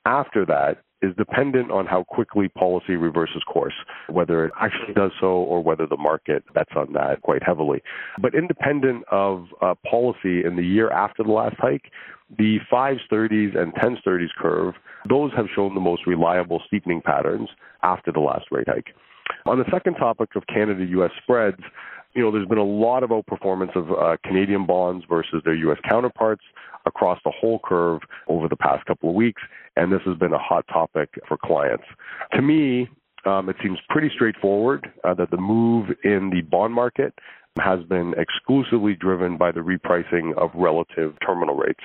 after 0.07 0.47
that 0.47 0.79
is 1.03 1.15
dependent 1.17 1.71
on 1.71 1.87
how 1.87 2.05
quickly 2.05 2.49
policy 2.49 2.97
reverses 2.97 3.43
course, 3.45 3.75
whether 4.09 4.45
it 4.45 4.53
actually 4.61 4.95
does 4.95 5.13
so 5.21 5.27
or 5.27 5.63
whether 5.63 5.87
the 5.87 5.97
market 5.97 6.43
bets 6.55 6.73
on 6.77 6.93
that 6.93 7.23
quite 7.23 7.43
heavily. 7.43 7.83
But 8.21 8.35
independent 8.35 9.05
of 9.11 9.47
uh, 9.63 9.75
policy 9.89 10.45
in 10.45 10.57
the 10.57 10.65
year 10.65 10.91
after 10.91 11.23
the 11.23 11.33
last 11.33 11.57
hike, 11.59 11.91
the 12.39 12.59
5s, 12.73 13.01
30s, 13.11 13.57
and 13.57 13.75
10s, 13.75 14.03
30s 14.07 14.29
curve, 14.39 14.75
those 15.09 15.33
have 15.37 15.47
shown 15.55 15.75
the 15.75 15.81
most 15.81 16.07
reliable 16.07 16.63
steepening 16.67 17.01
patterns 17.01 17.49
after 17.83 18.13
the 18.13 18.21
last 18.21 18.47
rate 18.51 18.69
hike. 18.69 18.95
On 19.47 19.59
the 19.59 19.65
second 19.71 19.95
topic 19.95 20.37
of 20.37 20.47
Canada 20.47 20.85
US 20.85 21.11
spreads, 21.23 21.63
you 22.15 22.23
know, 22.23 22.33
there's 22.33 22.49
been 22.49 22.59
a 22.59 22.65
lot 22.65 23.03
of 23.03 23.11
outperformance 23.11 23.75
of 23.77 23.91
uh, 23.93 24.17
Canadian 24.25 24.67
bonds 24.67 25.05
versus 25.09 25.43
their 25.45 25.55
U.S. 25.55 25.79
counterparts 25.89 26.43
across 26.87 27.19
the 27.25 27.33
whole 27.39 27.61
curve 27.65 28.01
over 28.29 28.49
the 28.49 28.57
past 28.57 28.85
couple 28.87 29.11
of 29.11 29.15
weeks, 29.15 29.43
and 29.77 29.93
this 29.93 30.01
has 30.07 30.17
been 30.19 30.33
a 30.33 30.39
hot 30.39 30.65
topic 30.69 31.09
for 31.29 31.37
clients. 31.37 31.85
To 32.35 32.43
me, 32.43 32.89
um, 33.27 33.49
it 33.49 33.57
seems 33.63 33.79
pretty 33.89 34.11
straightforward 34.15 34.91
uh, 35.05 35.15
that 35.15 35.31
the 35.31 35.37
move 35.37 35.89
in 36.05 36.31
the 36.31 36.43
bond 36.43 36.75
market 36.75 37.15
has 37.59 37.83
been 37.85 38.15
exclusively 38.17 38.95
driven 38.95 39.37
by 39.37 39.53
the 39.53 39.61
repricing 39.61 40.37
of 40.39 40.51
relative 40.55 41.15
terminal 41.25 41.57
rates. 41.57 41.81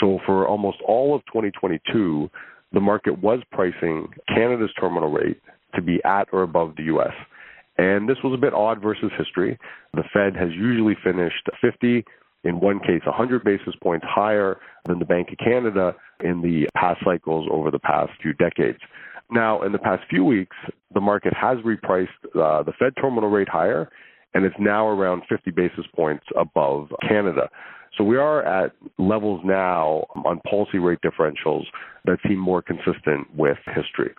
So 0.00 0.18
for 0.24 0.46
almost 0.46 0.78
all 0.86 1.14
of 1.14 1.22
2022, 1.26 2.30
the 2.72 2.80
market 2.80 3.18
was 3.20 3.40
pricing 3.50 4.08
Canada's 4.28 4.70
terminal 4.78 5.10
rate 5.10 5.40
to 5.74 5.82
be 5.82 6.00
at 6.04 6.28
or 6.32 6.42
above 6.42 6.74
the 6.76 6.84
U.S. 6.84 7.12
And 7.78 8.08
this 8.08 8.18
was 8.22 8.34
a 8.34 8.40
bit 8.40 8.54
odd 8.54 8.82
versus 8.82 9.10
history. 9.16 9.58
The 9.94 10.04
Fed 10.12 10.36
has 10.36 10.50
usually 10.52 10.96
finished 11.02 11.48
50, 11.60 12.04
in 12.44 12.60
one 12.60 12.80
case 12.80 13.02
100 13.04 13.44
basis 13.44 13.74
points 13.82 14.06
higher 14.08 14.58
than 14.86 14.98
the 14.98 15.04
Bank 15.04 15.28
of 15.30 15.38
Canada 15.38 15.94
in 16.22 16.40
the 16.40 16.66
past 16.74 17.00
cycles 17.04 17.48
over 17.50 17.70
the 17.70 17.78
past 17.78 18.10
few 18.22 18.32
decades. 18.34 18.78
Now, 19.30 19.62
in 19.62 19.72
the 19.72 19.78
past 19.78 20.02
few 20.10 20.24
weeks, 20.24 20.56
the 20.92 21.00
market 21.00 21.32
has 21.34 21.58
repriced 21.58 22.08
uh, 22.34 22.62
the 22.62 22.72
Fed 22.78 22.94
terminal 23.00 23.30
rate 23.30 23.48
higher, 23.48 23.88
and 24.34 24.44
it's 24.44 24.56
now 24.58 24.88
around 24.88 25.22
50 25.28 25.50
basis 25.52 25.84
points 25.94 26.24
above 26.36 26.88
Canada. 27.06 27.48
So 27.96 28.04
we 28.04 28.16
are 28.16 28.42
at 28.42 28.72
levels 28.98 29.40
now 29.44 30.06
on 30.24 30.40
policy 30.48 30.78
rate 30.78 31.00
differentials 31.04 31.64
that 32.06 32.18
seem 32.26 32.38
more 32.38 32.62
consistent 32.62 33.34
with 33.36 33.58
history. 33.66 34.14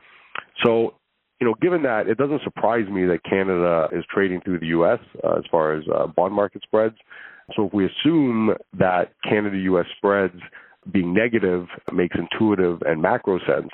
So 0.63 0.95
you 1.41 1.47
know, 1.47 1.55
given 1.59 1.81
that, 1.81 2.07
it 2.07 2.19
doesn't 2.19 2.43
surprise 2.43 2.87
me 2.87 3.05
that 3.05 3.23
Canada 3.23 3.87
is 3.91 4.05
trading 4.13 4.41
through 4.41 4.59
the 4.59 4.67
U.S. 4.67 4.99
Uh, 5.23 5.39
as 5.39 5.43
far 5.49 5.73
as 5.73 5.83
uh, 5.93 6.05
bond 6.05 6.35
market 6.35 6.61
spreads. 6.61 6.95
So 7.55 7.67
if 7.67 7.73
we 7.73 7.85
assume 7.85 8.55
that 8.77 9.13
Canada-U.S. 9.23 9.85
spreads 9.97 10.39
being 10.91 11.13
negative 11.13 11.67
makes 11.93 12.17
intuitive 12.17 12.81
and 12.85 13.01
macro 13.01 13.39
sense, 13.39 13.69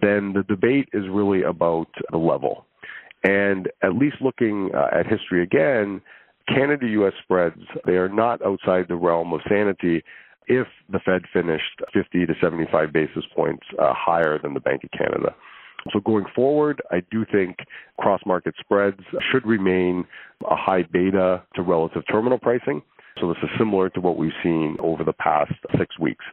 then 0.00 0.32
the 0.32 0.44
debate 0.48 0.88
is 0.92 1.04
really 1.10 1.42
about 1.42 1.88
the 2.10 2.18
level. 2.18 2.66
And 3.24 3.68
at 3.82 3.94
least 3.94 4.16
looking 4.20 4.70
uh, 4.74 4.98
at 4.98 5.06
history 5.06 5.42
again, 5.42 6.00
Canada-U.S. 6.48 7.12
spreads, 7.22 7.60
they 7.86 7.92
are 7.92 8.08
not 8.08 8.44
outside 8.44 8.86
the 8.88 8.96
realm 8.96 9.32
of 9.32 9.40
sanity 9.48 10.02
if 10.48 10.66
the 10.90 10.98
Fed 11.04 11.22
finished 11.32 11.80
50 11.92 12.26
to 12.26 12.34
75 12.40 12.92
basis 12.92 13.24
points 13.34 13.64
uh, 13.78 13.92
higher 13.94 14.38
than 14.42 14.54
the 14.54 14.60
Bank 14.60 14.82
of 14.82 14.90
Canada. 14.90 15.34
So 15.92 16.00
going 16.00 16.24
forward, 16.34 16.80
I 16.90 17.02
do 17.10 17.24
think 17.30 17.56
cross 17.98 18.20
market 18.26 18.54
spreads 18.60 19.00
should 19.30 19.44
remain 19.46 20.04
a 20.48 20.56
high 20.56 20.82
beta 20.82 21.42
to 21.54 21.62
relative 21.62 22.02
terminal 22.10 22.38
pricing. 22.38 22.82
So 23.20 23.28
this 23.28 23.38
is 23.42 23.50
similar 23.58 23.88
to 23.90 24.00
what 24.00 24.16
we've 24.16 24.32
seen 24.42 24.76
over 24.80 25.04
the 25.04 25.12
past 25.12 25.52
six 25.78 25.98
weeks. 25.98 26.24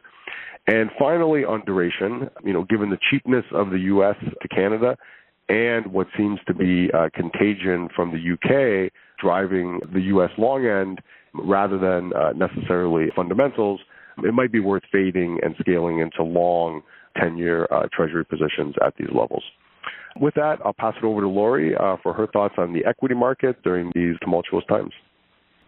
And 0.66 0.90
finally, 0.98 1.44
on 1.44 1.64
duration, 1.64 2.28
you 2.44 2.52
know, 2.52 2.64
given 2.64 2.90
the 2.90 2.98
cheapness 3.10 3.44
of 3.52 3.70
the 3.70 3.78
U.S. 3.78 4.16
to 4.40 4.48
Canada 4.48 4.96
and 5.48 5.92
what 5.92 6.06
seems 6.16 6.38
to 6.46 6.54
be 6.54 6.88
a 6.90 7.10
contagion 7.10 7.88
from 7.94 8.12
the 8.12 8.18
U.K. 8.18 8.90
driving 9.20 9.80
the 9.92 10.00
U.S. 10.02 10.30
long 10.38 10.66
end 10.66 11.00
rather 11.34 11.78
than 11.78 12.12
uh, 12.12 12.32
necessarily 12.32 13.08
fundamentals, 13.16 13.80
it 14.18 14.34
might 14.34 14.52
be 14.52 14.60
worth 14.60 14.82
fading 14.92 15.38
and 15.42 15.54
scaling 15.60 15.98
into 16.00 16.22
long 16.22 16.82
10 17.20 17.36
year 17.36 17.66
uh, 17.72 17.88
treasury 17.92 18.24
positions 18.24 18.74
at 18.84 18.94
these 18.96 19.08
levels. 19.08 19.42
With 20.20 20.34
that, 20.34 20.58
I'll 20.64 20.72
pass 20.72 20.94
it 20.96 21.04
over 21.04 21.20
to 21.20 21.28
Lori 21.28 21.74
uh, 21.74 21.96
for 22.02 22.12
her 22.12 22.26
thoughts 22.26 22.54
on 22.58 22.72
the 22.72 22.84
equity 22.84 23.14
market 23.14 23.62
during 23.62 23.92
these 23.94 24.16
tumultuous 24.22 24.64
times. 24.68 24.92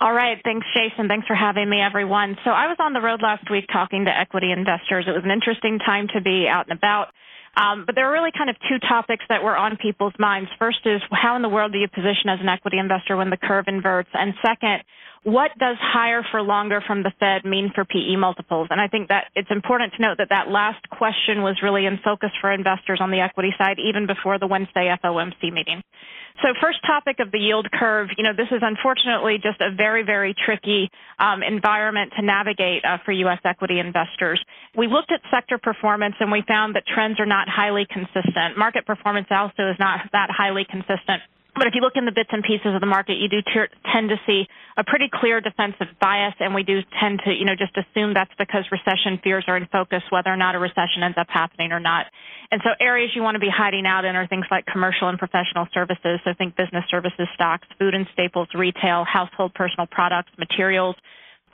All 0.03 0.13
right. 0.13 0.37
Thanks, 0.43 0.67
Jason. 0.75 1.07
Thanks 1.07 1.29
for 1.29 1.37
having 1.37 1.71
me, 1.71 1.79
everyone. 1.81 2.37
So 2.43 2.51
I 2.51 2.67
was 2.67 2.77
on 2.81 2.93
the 2.93 3.01
road 3.01 3.23
last 3.23 3.49
week 3.49 3.67
talking 3.73 4.07
to 4.07 4.11
equity 4.11 4.51
investors. 4.51 5.07
It 5.07 5.13
was 5.15 5.23
an 5.23 5.31
interesting 5.31 5.79
time 5.79 6.09
to 6.13 6.21
be 6.21 6.49
out 6.51 6.67
and 6.69 6.77
about. 6.77 7.15
Um, 7.55 7.85
but 7.87 7.95
there 7.95 8.11
are 8.11 8.13
really 8.13 8.33
kind 8.37 8.51
of 8.51 8.57
two 8.67 8.83
topics 8.83 9.23
that 9.29 9.45
were 9.45 9.57
on 9.57 9.77
people's 9.77 10.15
minds. 10.19 10.51
First 10.59 10.83
is 10.87 11.01
how 11.13 11.37
in 11.37 11.43
the 11.43 11.49
world 11.49 11.71
do 11.71 11.79
you 11.79 11.87
position 11.87 12.35
as 12.35 12.41
an 12.43 12.49
equity 12.49 12.79
investor 12.79 13.17
when 13.17 13.31
the 13.31 13.37
curve 13.37 13.67
inverts? 13.69 14.11
And 14.13 14.35
second, 14.43 14.83
what 15.25 15.53
does 15.57 15.77
higher 15.81 16.23
for 16.31 16.43
longer 16.43 16.83
from 16.85 17.05
the 17.05 17.13
Fed 17.21 17.45
mean 17.45 17.71
for 17.75 17.85
PE 17.85 18.17
multiples? 18.17 18.69
And 18.71 18.81
I 18.81 18.89
think 18.89 19.09
that 19.09 19.27
it's 19.37 19.51
important 19.51 19.95
to 19.95 20.03
note 20.03 20.19
that 20.19 20.31
that 20.31 20.49
last 20.49 20.83
question 20.91 21.43
was 21.43 21.63
really 21.63 21.87
in 21.87 21.99
focus 22.03 22.31
for 22.41 22.51
investors 22.51 22.99
on 23.01 23.13
the 23.13 23.21
equity 23.21 23.51
side 23.57 23.79
even 23.79 24.07
before 24.07 24.41
the 24.41 24.49
Wednesday 24.49 24.93
FOMC 25.03 25.53
meeting. 25.53 25.83
So 26.43 26.49
first 26.61 26.79
topic 26.85 27.21
of 27.21 27.31
the 27.31 27.39
yield 27.39 27.71
curve, 27.71 28.09
you 28.17 28.25
know, 28.25 28.33
this 28.35 28.49
is 28.51 28.63
unfortunately 28.63 29.37
just 29.37 29.61
a 29.61 29.71
very, 29.71 30.03
very 30.03 30.35
tricky 30.35 30.91
um, 31.21 31.43
environment 31.43 32.13
to 32.17 32.25
navigate 32.25 32.85
uh, 32.85 32.99
for 33.05 33.13
U.S. 33.13 33.39
equity 33.45 33.79
investors. 33.79 34.43
We 34.77 34.89
looked 34.89 35.13
at 35.13 35.21
sector 35.31 35.59
performance 35.59 36.17
and 36.19 36.33
we 36.33 36.43
found 36.49 36.75
that 36.75 36.83
trends 36.87 37.21
are 37.21 37.27
not 37.27 37.49
highly 37.49 37.87
consistent. 37.87 38.57
Market 38.57 38.87
performance 38.87 39.29
also 39.31 39.71
is 39.71 39.77
not 39.79 40.01
that 40.13 40.31
highly 40.31 40.65
consistent. 40.69 41.23
But 41.55 41.67
if 41.67 41.75
you 41.75 41.83
look 41.83 41.97
in 41.97 42.07
the 42.07 42.17
bits 42.17 42.31
and 42.33 42.43
pieces 42.43 42.73
of 42.75 42.81
the 42.81 42.89
market, 42.89 43.21
you 43.21 43.29
do 43.29 43.43
t- 43.43 43.73
tend 43.93 44.09
to 44.09 44.17
see 44.25 44.49
a 44.77 44.85
pretty 44.85 45.11
clear 45.13 45.41
defensive 45.41 45.89
bias, 46.01 46.33
and 46.41 46.55
we 46.55 46.63
do 46.63 46.81
tend 46.99 47.21
to, 47.27 47.31
you 47.31 47.45
know, 47.45 47.53
just 47.53 47.77
assume 47.77 48.15
that's 48.15 48.33
because 48.39 48.65
recession 48.73 49.21
fears 49.23 49.45
are 49.47 49.59
in 49.59 49.69
focus, 49.69 50.03
whether 50.09 50.33
or 50.33 50.37
not 50.37 50.55
a 50.55 50.59
recession 50.59 51.05
ends 51.05 51.19
up 51.21 51.29
happening 51.29 51.71
or 51.71 51.81
not. 51.81 52.07
And 52.51 52.61
so 52.65 52.71
areas 52.81 53.13
you 53.15 53.23
want 53.23 53.35
to 53.35 53.41
be 53.41 53.53
hiding 53.53 53.85
out 53.85 54.05
in 54.07 54.17
are 54.17 54.27
things 54.27 54.47
like 54.51 54.65
commercial 54.65 55.09
and 55.09 55.19
professional 55.19 55.69
services. 55.75 56.21
So 56.25 56.33
think 56.37 56.57
business 56.57 56.85
services 56.91 57.29
stocks, 57.35 57.69
food 57.79 57.93
and 57.95 58.07
staples, 58.15 58.49
retail, 58.55 59.05
household 59.05 59.53
personal 59.53 59.87
products, 59.87 60.33
materials, 60.39 60.97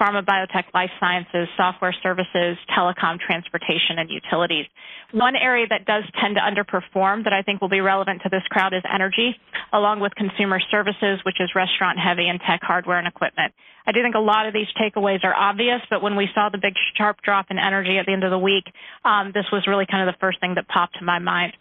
pharma, 0.00 0.24
biotech, 0.24 0.64
life 0.74 0.90
sciences, 1.00 1.48
software 1.56 1.94
services, 2.02 2.56
telecom, 2.76 3.18
transportation, 3.18 3.98
and 3.98 4.10
utilities. 4.10 4.66
One 5.12 5.36
area 5.36 5.66
that 5.70 5.84
does 5.86 6.04
tend 6.20 6.36
to 6.36 6.42
underperform 6.42 7.24
that 7.24 7.32
I 7.32 7.42
think 7.42 7.60
will 7.60 7.68
be 7.68 7.80
relevant 7.80 8.22
to 8.22 8.28
this 8.28 8.42
crowd 8.50 8.74
is 8.74 8.82
energy, 8.92 9.34
along 9.72 10.00
with 10.00 10.14
consumer 10.14 10.60
services, 10.70 11.20
which 11.24 11.40
is 11.40 11.50
restaurant 11.54 11.98
heavy 11.98 12.28
and 12.28 12.40
tech 12.40 12.60
hardware 12.62 12.98
and 12.98 13.08
equipment. 13.08 13.52
I 13.86 13.92
do 13.92 14.02
think 14.02 14.14
a 14.14 14.20
lot 14.20 14.46
of 14.46 14.52
these 14.52 14.68
takeaways 14.78 15.24
are 15.24 15.34
obvious, 15.34 15.80
but 15.88 16.02
when 16.02 16.14
we 16.14 16.28
saw 16.34 16.50
the 16.50 16.58
big 16.58 16.74
sharp 16.96 17.22
drop 17.22 17.46
in 17.50 17.58
energy 17.58 17.96
at 17.98 18.06
the 18.06 18.12
end 18.12 18.22
of 18.22 18.30
the 18.30 18.38
week, 18.38 18.64
um, 19.04 19.32
this 19.32 19.46
was 19.50 19.66
really 19.66 19.86
kind 19.90 20.06
of 20.06 20.14
the 20.14 20.18
first 20.20 20.40
thing 20.40 20.54
that 20.56 20.68
popped 20.68 20.98
to 20.98 21.04
my 21.04 21.18
mind 21.18 21.54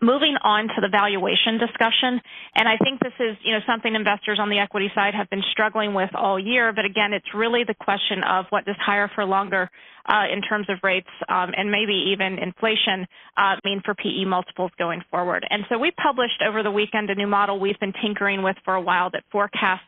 moving 0.00 0.36
on 0.42 0.68
to 0.68 0.80
the 0.80 0.88
valuation 0.88 1.58
discussion, 1.58 2.20
and 2.54 2.68
I 2.68 2.76
think 2.82 3.00
this 3.00 3.14
is, 3.18 3.36
you 3.42 3.52
know, 3.52 3.60
something 3.66 3.94
investors 3.94 4.38
on 4.40 4.50
the 4.50 4.58
equity 4.58 4.90
side 4.94 5.14
have 5.14 5.30
been 5.30 5.42
struggling 5.52 5.94
with 5.94 6.10
all 6.14 6.38
year. 6.38 6.72
But 6.72 6.84
again, 6.84 7.12
it's 7.12 7.26
really 7.34 7.64
the 7.64 7.74
question 7.74 8.22
of 8.24 8.46
what 8.50 8.64
does 8.64 8.76
higher 8.78 9.10
for 9.14 9.24
longer 9.24 9.70
uh, 10.06 10.24
in 10.32 10.42
terms 10.42 10.66
of 10.68 10.78
rates 10.82 11.08
um, 11.28 11.52
and 11.56 11.70
maybe 11.70 12.12
even 12.12 12.38
inflation 12.38 13.06
uh, 13.36 13.56
mean 13.64 13.82
for 13.84 13.94
PE 13.94 14.24
multiples 14.24 14.70
going 14.78 15.02
forward. 15.10 15.46
And 15.48 15.64
so 15.68 15.78
we 15.78 15.90
published 15.90 16.42
over 16.46 16.62
the 16.62 16.70
weekend 16.70 17.10
a 17.10 17.14
new 17.14 17.26
model 17.26 17.58
we've 17.58 17.78
been 17.80 17.94
tinkering 18.00 18.42
with 18.42 18.56
for 18.64 18.74
a 18.74 18.80
while 18.80 19.10
that 19.10 19.24
forecasts 19.32 19.82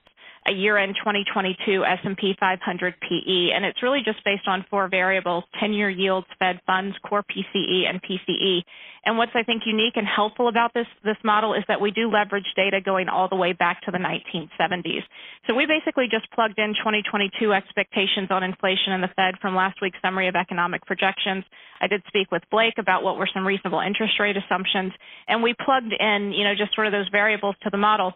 a 0.48 0.52
year-end 0.52 0.96
2022 0.96 1.84
S&P 1.84 2.34
500 2.40 2.94
PE, 3.00 3.52
and 3.54 3.64
it's 3.64 3.82
really 3.82 4.00
just 4.04 4.24
based 4.24 4.48
on 4.48 4.64
four 4.70 4.88
variables: 4.88 5.44
10-year 5.62 5.90
yields, 5.90 6.26
Fed 6.38 6.60
funds, 6.66 6.96
core 7.06 7.22
PCE, 7.22 7.84
and 7.88 8.00
PCE. 8.02 8.62
And 9.04 9.16
what's 9.16 9.32
I 9.34 9.42
think 9.42 9.62
unique 9.66 9.96
and 9.96 10.06
helpful 10.06 10.48
about 10.48 10.74
this 10.74 10.86
this 11.04 11.16
model 11.22 11.54
is 11.54 11.64
that 11.68 11.80
we 11.80 11.90
do 11.90 12.10
leverage 12.10 12.48
data 12.56 12.80
going 12.84 13.08
all 13.08 13.28
the 13.28 13.36
way 13.36 13.52
back 13.52 13.82
to 13.82 13.90
the 13.90 13.98
1970s. 13.98 15.02
So 15.46 15.54
we 15.54 15.66
basically 15.66 16.08
just 16.10 16.30
plugged 16.32 16.58
in 16.58 16.74
2022 16.74 17.52
expectations 17.52 18.28
on 18.30 18.42
inflation 18.42 18.92
and 18.92 19.02
the 19.02 19.12
Fed 19.16 19.34
from 19.40 19.54
last 19.54 19.80
week's 19.80 19.98
summary 20.02 20.28
of 20.28 20.34
economic 20.34 20.84
projections. 20.84 21.44
I 21.80 21.86
did 21.86 22.02
speak 22.08 22.30
with 22.32 22.42
Blake 22.50 22.78
about 22.78 23.02
what 23.02 23.16
were 23.16 23.28
some 23.32 23.46
reasonable 23.46 23.80
interest 23.80 24.18
rate 24.18 24.36
assumptions, 24.36 24.92
and 25.28 25.42
we 25.42 25.54
plugged 25.54 25.92
in, 25.92 26.32
you 26.32 26.44
know, 26.44 26.54
just 26.56 26.74
sort 26.74 26.86
of 26.86 26.92
those 26.92 27.08
variables 27.10 27.54
to 27.62 27.70
the 27.70 27.78
model 27.78 28.14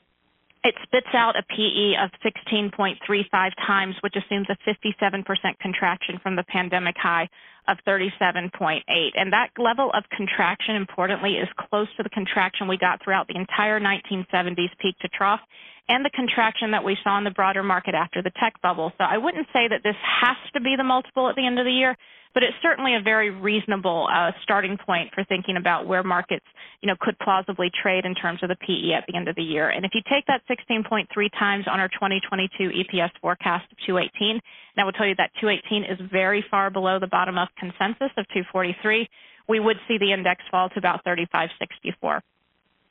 it 0.64 0.74
spits 0.82 1.08
out 1.12 1.34
a 1.36 1.42
PE 1.42 1.94
of 2.02 2.10
16.35 2.22 3.50
times, 3.66 3.96
which 4.00 4.14
assumes 4.16 4.46
a 4.48 4.56
57% 4.68 5.24
contraction 5.60 6.20
from 6.22 6.36
the 6.36 6.44
pandemic 6.44 6.94
high 6.96 7.28
of 7.68 7.78
37.8. 7.86 8.80
And 9.14 9.32
that 9.32 9.50
level 9.58 9.90
of 9.94 10.04
contraction, 10.16 10.76
importantly, 10.76 11.32
is 11.32 11.48
close 11.68 11.88
to 11.96 12.02
the 12.02 12.10
contraction 12.10 12.68
we 12.68 12.78
got 12.78 13.02
throughout 13.02 13.26
the 13.28 13.36
entire 13.36 13.80
1970s 13.80 14.70
peak 14.80 14.96
to 15.00 15.08
trough 15.08 15.40
and 15.88 16.04
the 16.04 16.10
contraction 16.10 16.70
that 16.70 16.84
we 16.84 16.96
saw 17.02 17.18
in 17.18 17.24
the 17.24 17.30
broader 17.30 17.62
market 17.62 17.94
after 17.94 18.22
the 18.22 18.30
tech 18.40 18.54
bubble. 18.62 18.92
So 18.98 19.04
I 19.04 19.18
wouldn't 19.18 19.46
say 19.52 19.68
that 19.68 19.82
this 19.82 19.96
has 20.22 20.36
to 20.54 20.60
be 20.60 20.74
the 20.76 20.84
multiple 20.84 21.28
at 21.28 21.36
the 21.36 21.46
end 21.46 21.58
of 21.58 21.64
the 21.64 21.72
year, 21.72 21.96
but 22.34 22.42
it's 22.42 22.56
certainly 22.62 22.94
a 22.94 23.02
very 23.02 23.30
reasonable 23.30 24.08
uh, 24.08 24.30
starting 24.42 24.78
point 24.78 25.10
for 25.14 25.24
thinking 25.24 25.56
about 25.56 25.86
where 25.86 26.02
markets, 26.02 26.46
you 26.80 26.86
know, 26.86 26.96
could 27.00 27.18
plausibly 27.18 27.70
trade 27.82 28.04
in 28.04 28.14
terms 28.14 28.40
of 28.42 28.48
the 28.48 28.56
PE 28.56 28.94
at 28.96 29.04
the 29.06 29.16
end 29.16 29.28
of 29.28 29.36
the 29.36 29.42
year. 29.42 29.68
And 29.68 29.84
if 29.84 29.92
you 29.94 30.00
take 30.08 30.24
that 30.26 30.42
16.3 30.48 31.06
times 31.38 31.66
on 31.70 31.80
our 31.80 31.88
2022 31.88 32.70
EPS 32.70 33.10
forecast 33.20 33.70
of 33.70 33.78
218, 33.86 34.30
and 34.30 34.40
I 34.78 34.84
will 34.84 34.92
tell 34.92 35.06
you 35.06 35.16
that 35.18 35.30
218 35.40 35.84
is 35.84 36.10
very 36.10 36.44
far 36.50 36.70
below 36.70 36.98
the 36.98 37.06
bottom 37.06 37.36
of 37.36 37.48
consensus 37.58 38.14
of 38.16 38.24
243, 38.32 39.08
we 39.48 39.60
would 39.60 39.76
see 39.88 39.98
the 39.98 40.12
index 40.12 40.40
fall 40.50 40.68
to 40.70 40.78
about 40.78 41.04
3564. 41.04 42.22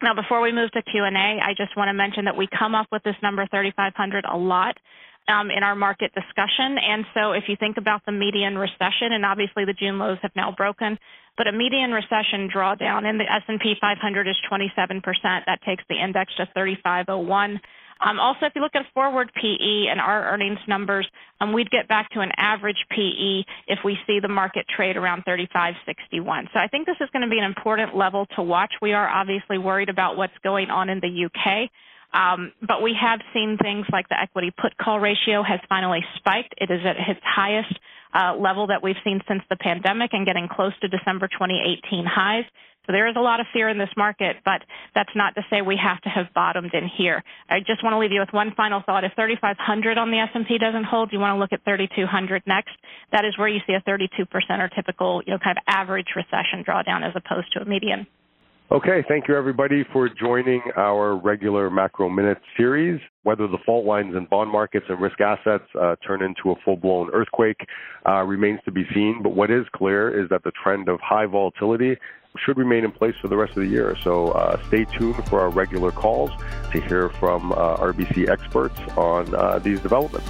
Now, 0.02 0.16
before 0.16 0.42
we 0.42 0.52
move 0.52 0.72
to 0.72 0.82
Q&A, 0.82 1.40
I 1.40 1.54
just 1.56 1.78
want 1.78 1.90
to 1.90 1.94
mention 1.94 2.26
that 2.26 2.36
we 2.36 2.48
come 2.48 2.74
up 2.74 2.88
with 2.92 3.04
this 3.04 3.16
number 3.22 3.46
3,500 3.52 4.26
a 4.26 4.36
lot 4.36 4.76
um, 5.28 5.52
in 5.52 5.62
our 5.62 5.76
market 5.76 6.12
discussion. 6.14 6.78
And 6.82 7.06
so 7.14 7.32
if 7.34 7.44
you 7.48 7.56
think 7.56 7.78
about 7.78 8.02
the 8.06 8.12
median 8.12 8.58
recession, 8.58 9.14
and 9.14 9.24
obviously 9.26 9.66
the 9.66 9.74
June 9.74 10.00
lows 10.00 10.18
have 10.24 10.32
now 10.36 10.54
broken, 10.58 10.98
but 11.38 11.48
a 11.48 11.52
median 11.52 11.92
recession 11.92 12.50
drawdown 12.54 13.08
in 13.10 13.18
the 13.18 13.32
S&P 13.32 13.76
500 13.80 14.28
is 14.28 14.36
27%. 14.52 15.02
That 15.24 15.60
takes 15.66 15.84
the 15.88 16.02
index 16.02 16.34
to 16.38 16.48
3501. 16.54 17.60
Um, 18.02 18.20
also, 18.20 18.46
if 18.46 18.54
you 18.56 18.62
look 18.62 18.76
at 18.76 18.86
forward 18.94 19.32
PE 19.36 19.88
and 19.90 20.00
our 20.00 20.34
earnings 20.34 20.60
numbers, 20.68 21.08
um, 21.40 21.54
we'd 21.54 21.70
get 21.70 21.88
back 21.88 22.10
to 22.12 22.22
an 22.22 22.32
average 22.38 22.84
PE 22.90 23.44
if 23.68 23.80
we 23.86 23.98
see 24.08 24.20
the 24.20 24.28
market 24.28 24.66
trade 24.76 24.98
around 24.98 25.24
35.61. 25.26 26.48
So 26.54 26.60
I 26.60 26.68
think 26.68 26.88
this 26.88 26.98
is 27.00 27.10
going 27.14 27.22
to 27.22 27.30
be 27.30 27.38
an 27.38 27.46
important 27.46 27.96
level 27.96 28.26
to 28.36 28.42
watch. 28.42 28.74
We 28.82 28.94
are 28.94 29.08
obviously 29.08 29.58
worried 29.58 29.90
about 29.90 30.18
what's 30.18 30.38
going 30.44 30.70
on 30.70 30.90
in 30.90 31.00
the 31.00 31.26
UK. 31.26 31.70
Um, 32.14 32.52
but 32.62 32.82
we 32.82 32.94
have 33.00 33.22
seen 33.34 33.58
things 33.62 33.86
like 33.92 34.10
the 34.10 34.20
equity 34.20 34.52
put 34.52 34.78
call 34.78 35.00
ratio 35.00 35.44
has 35.44 35.60
finally 35.70 36.04
spiked. 36.18 36.54
It 36.58 36.70
is 36.70 36.82
at 36.86 36.98
its 36.98 37.22
highest 37.24 37.74
uh, 38.14 38.36
level 38.36 38.68
that 38.68 38.84
we've 38.84 39.00
seen 39.04 39.22
since 39.28 39.42
the 39.50 39.56
pandemic 39.56 40.12
and 40.14 40.26
getting 40.26 40.50
close 40.50 40.74
to 40.82 40.90
December 40.90 41.28
2018 41.28 42.06
highs. 42.06 42.44
So 42.88 42.94
there 42.94 43.08
is 43.08 43.16
a 43.16 43.22
lot 43.22 43.40
of 43.40 43.46
fear 43.54 43.70
in 43.70 43.78
this 43.78 43.90
market, 43.96 44.38
but 44.44 44.62
that's 44.96 45.16
not 45.16 45.36
to 45.36 45.46
say 45.50 45.62
we 45.62 45.78
have 45.78 46.02
to 46.02 46.10
have 46.10 46.34
bottomed 46.34 46.74
in 46.74 46.88
here. 46.88 47.24
I 47.50 47.60
just 47.60 47.84
want 47.84 47.94
to 47.94 48.00
leave 48.00 48.12
you 48.12 48.20
with 48.20 48.34
one 48.34 48.54
final 48.58 48.82
thought. 48.86 49.04
If 49.04 49.14
3,500 49.14 49.98
on 49.98 50.10
the 50.10 50.18
S&P 50.18 50.58
doesn't 50.58 50.86
hold, 50.86 51.14
you 51.14 51.20
want 51.20 51.36
to 51.36 51.40
look 51.40 51.54
at 51.54 51.64
3,200 51.64 52.44
next. 52.48 52.74
That 53.12 53.26
is 53.26 53.38
where 53.38 53.48
you 53.48 53.60
see 53.68 53.74
a 53.74 53.82
32% 53.82 54.26
or 54.60 54.70
typical, 54.70 55.22
you 55.26 55.34
know, 55.34 55.40
kind 55.40 55.58
of 55.58 55.64
average 55.68 56.08
recession 56.16 56.64
drawdown 56.66 57.08
as 57.08 57.14
opposed 57.16 57.54
to 57.54 57.62
a 57.62 57.66
median. 57.66 58.08
Okay, 58.72 59.04
thank 59.10 59.28
you 59.28 59.36
everybody 59.36 59.84
for 59.92 60.08
joining 60.08 60.62
our 60.78 61.18
regular 61.18 61.70
Macro 61.70 62.08
Minute 62.08 62.38
series. 62.56 63.02
Whether 63.24 63.46
the 63.46 63.58
fault 63.66 63.86
lines 63.86 64.16
in 64.16 64.28
bond 64.28 64.50
markets 64.50 64.86
and 64.88 65.02
risk 65.02 65.20
assets 65.20 65.66
uh, 65.78 65.98
turn 66.08 66.24
into 66.24 66.52
a 66.52 66.56
full 66.64 66.78
blown 66.78 67.10
earthquake 67.12 67.68
uh, 68.08 68.24
remains 68.24 68.62
to 68.64 68.72
be 68.72 68.86
seen, 68.94 69.20
but 69.22 69.36
what 69.36 69.52
is 69.52 69.66
clear 69.76 70.24
is 70.24 70.30
that 70.30 70.46
the 70.46 70.52
trend 70.64 70.88
of 70.88 71.02
high 71.02 71.26
volatility 71.26 71.98
should 72.38 72.58
remain 72.58 72.86
in 72.86 72.94
place 72.94 73.14
for 73.22 73.28
the 73.28 73.36
rest 73.36 73.58
of 73.58 73.64
the 73.64 73.70
year. 73.70 73.98
So 74.06 74.30
uh, 74.30 74.66
stay 74.70 74.86
tuned 74.86 75.22
for 75.28 75.42
our 75.42 75.50
regular 75.50 75.92
calls 75.92 76.32
to 76.72 76.80
hear 76.80 77.10
from 77.20 77.52
uh, 77.52 77.76
RBC 77.76 78.30
experts 78.30 78.80
on 78.96 79.36
uh, 79.36 79.60
these 79.60 79.82
developments. 79.82 80.30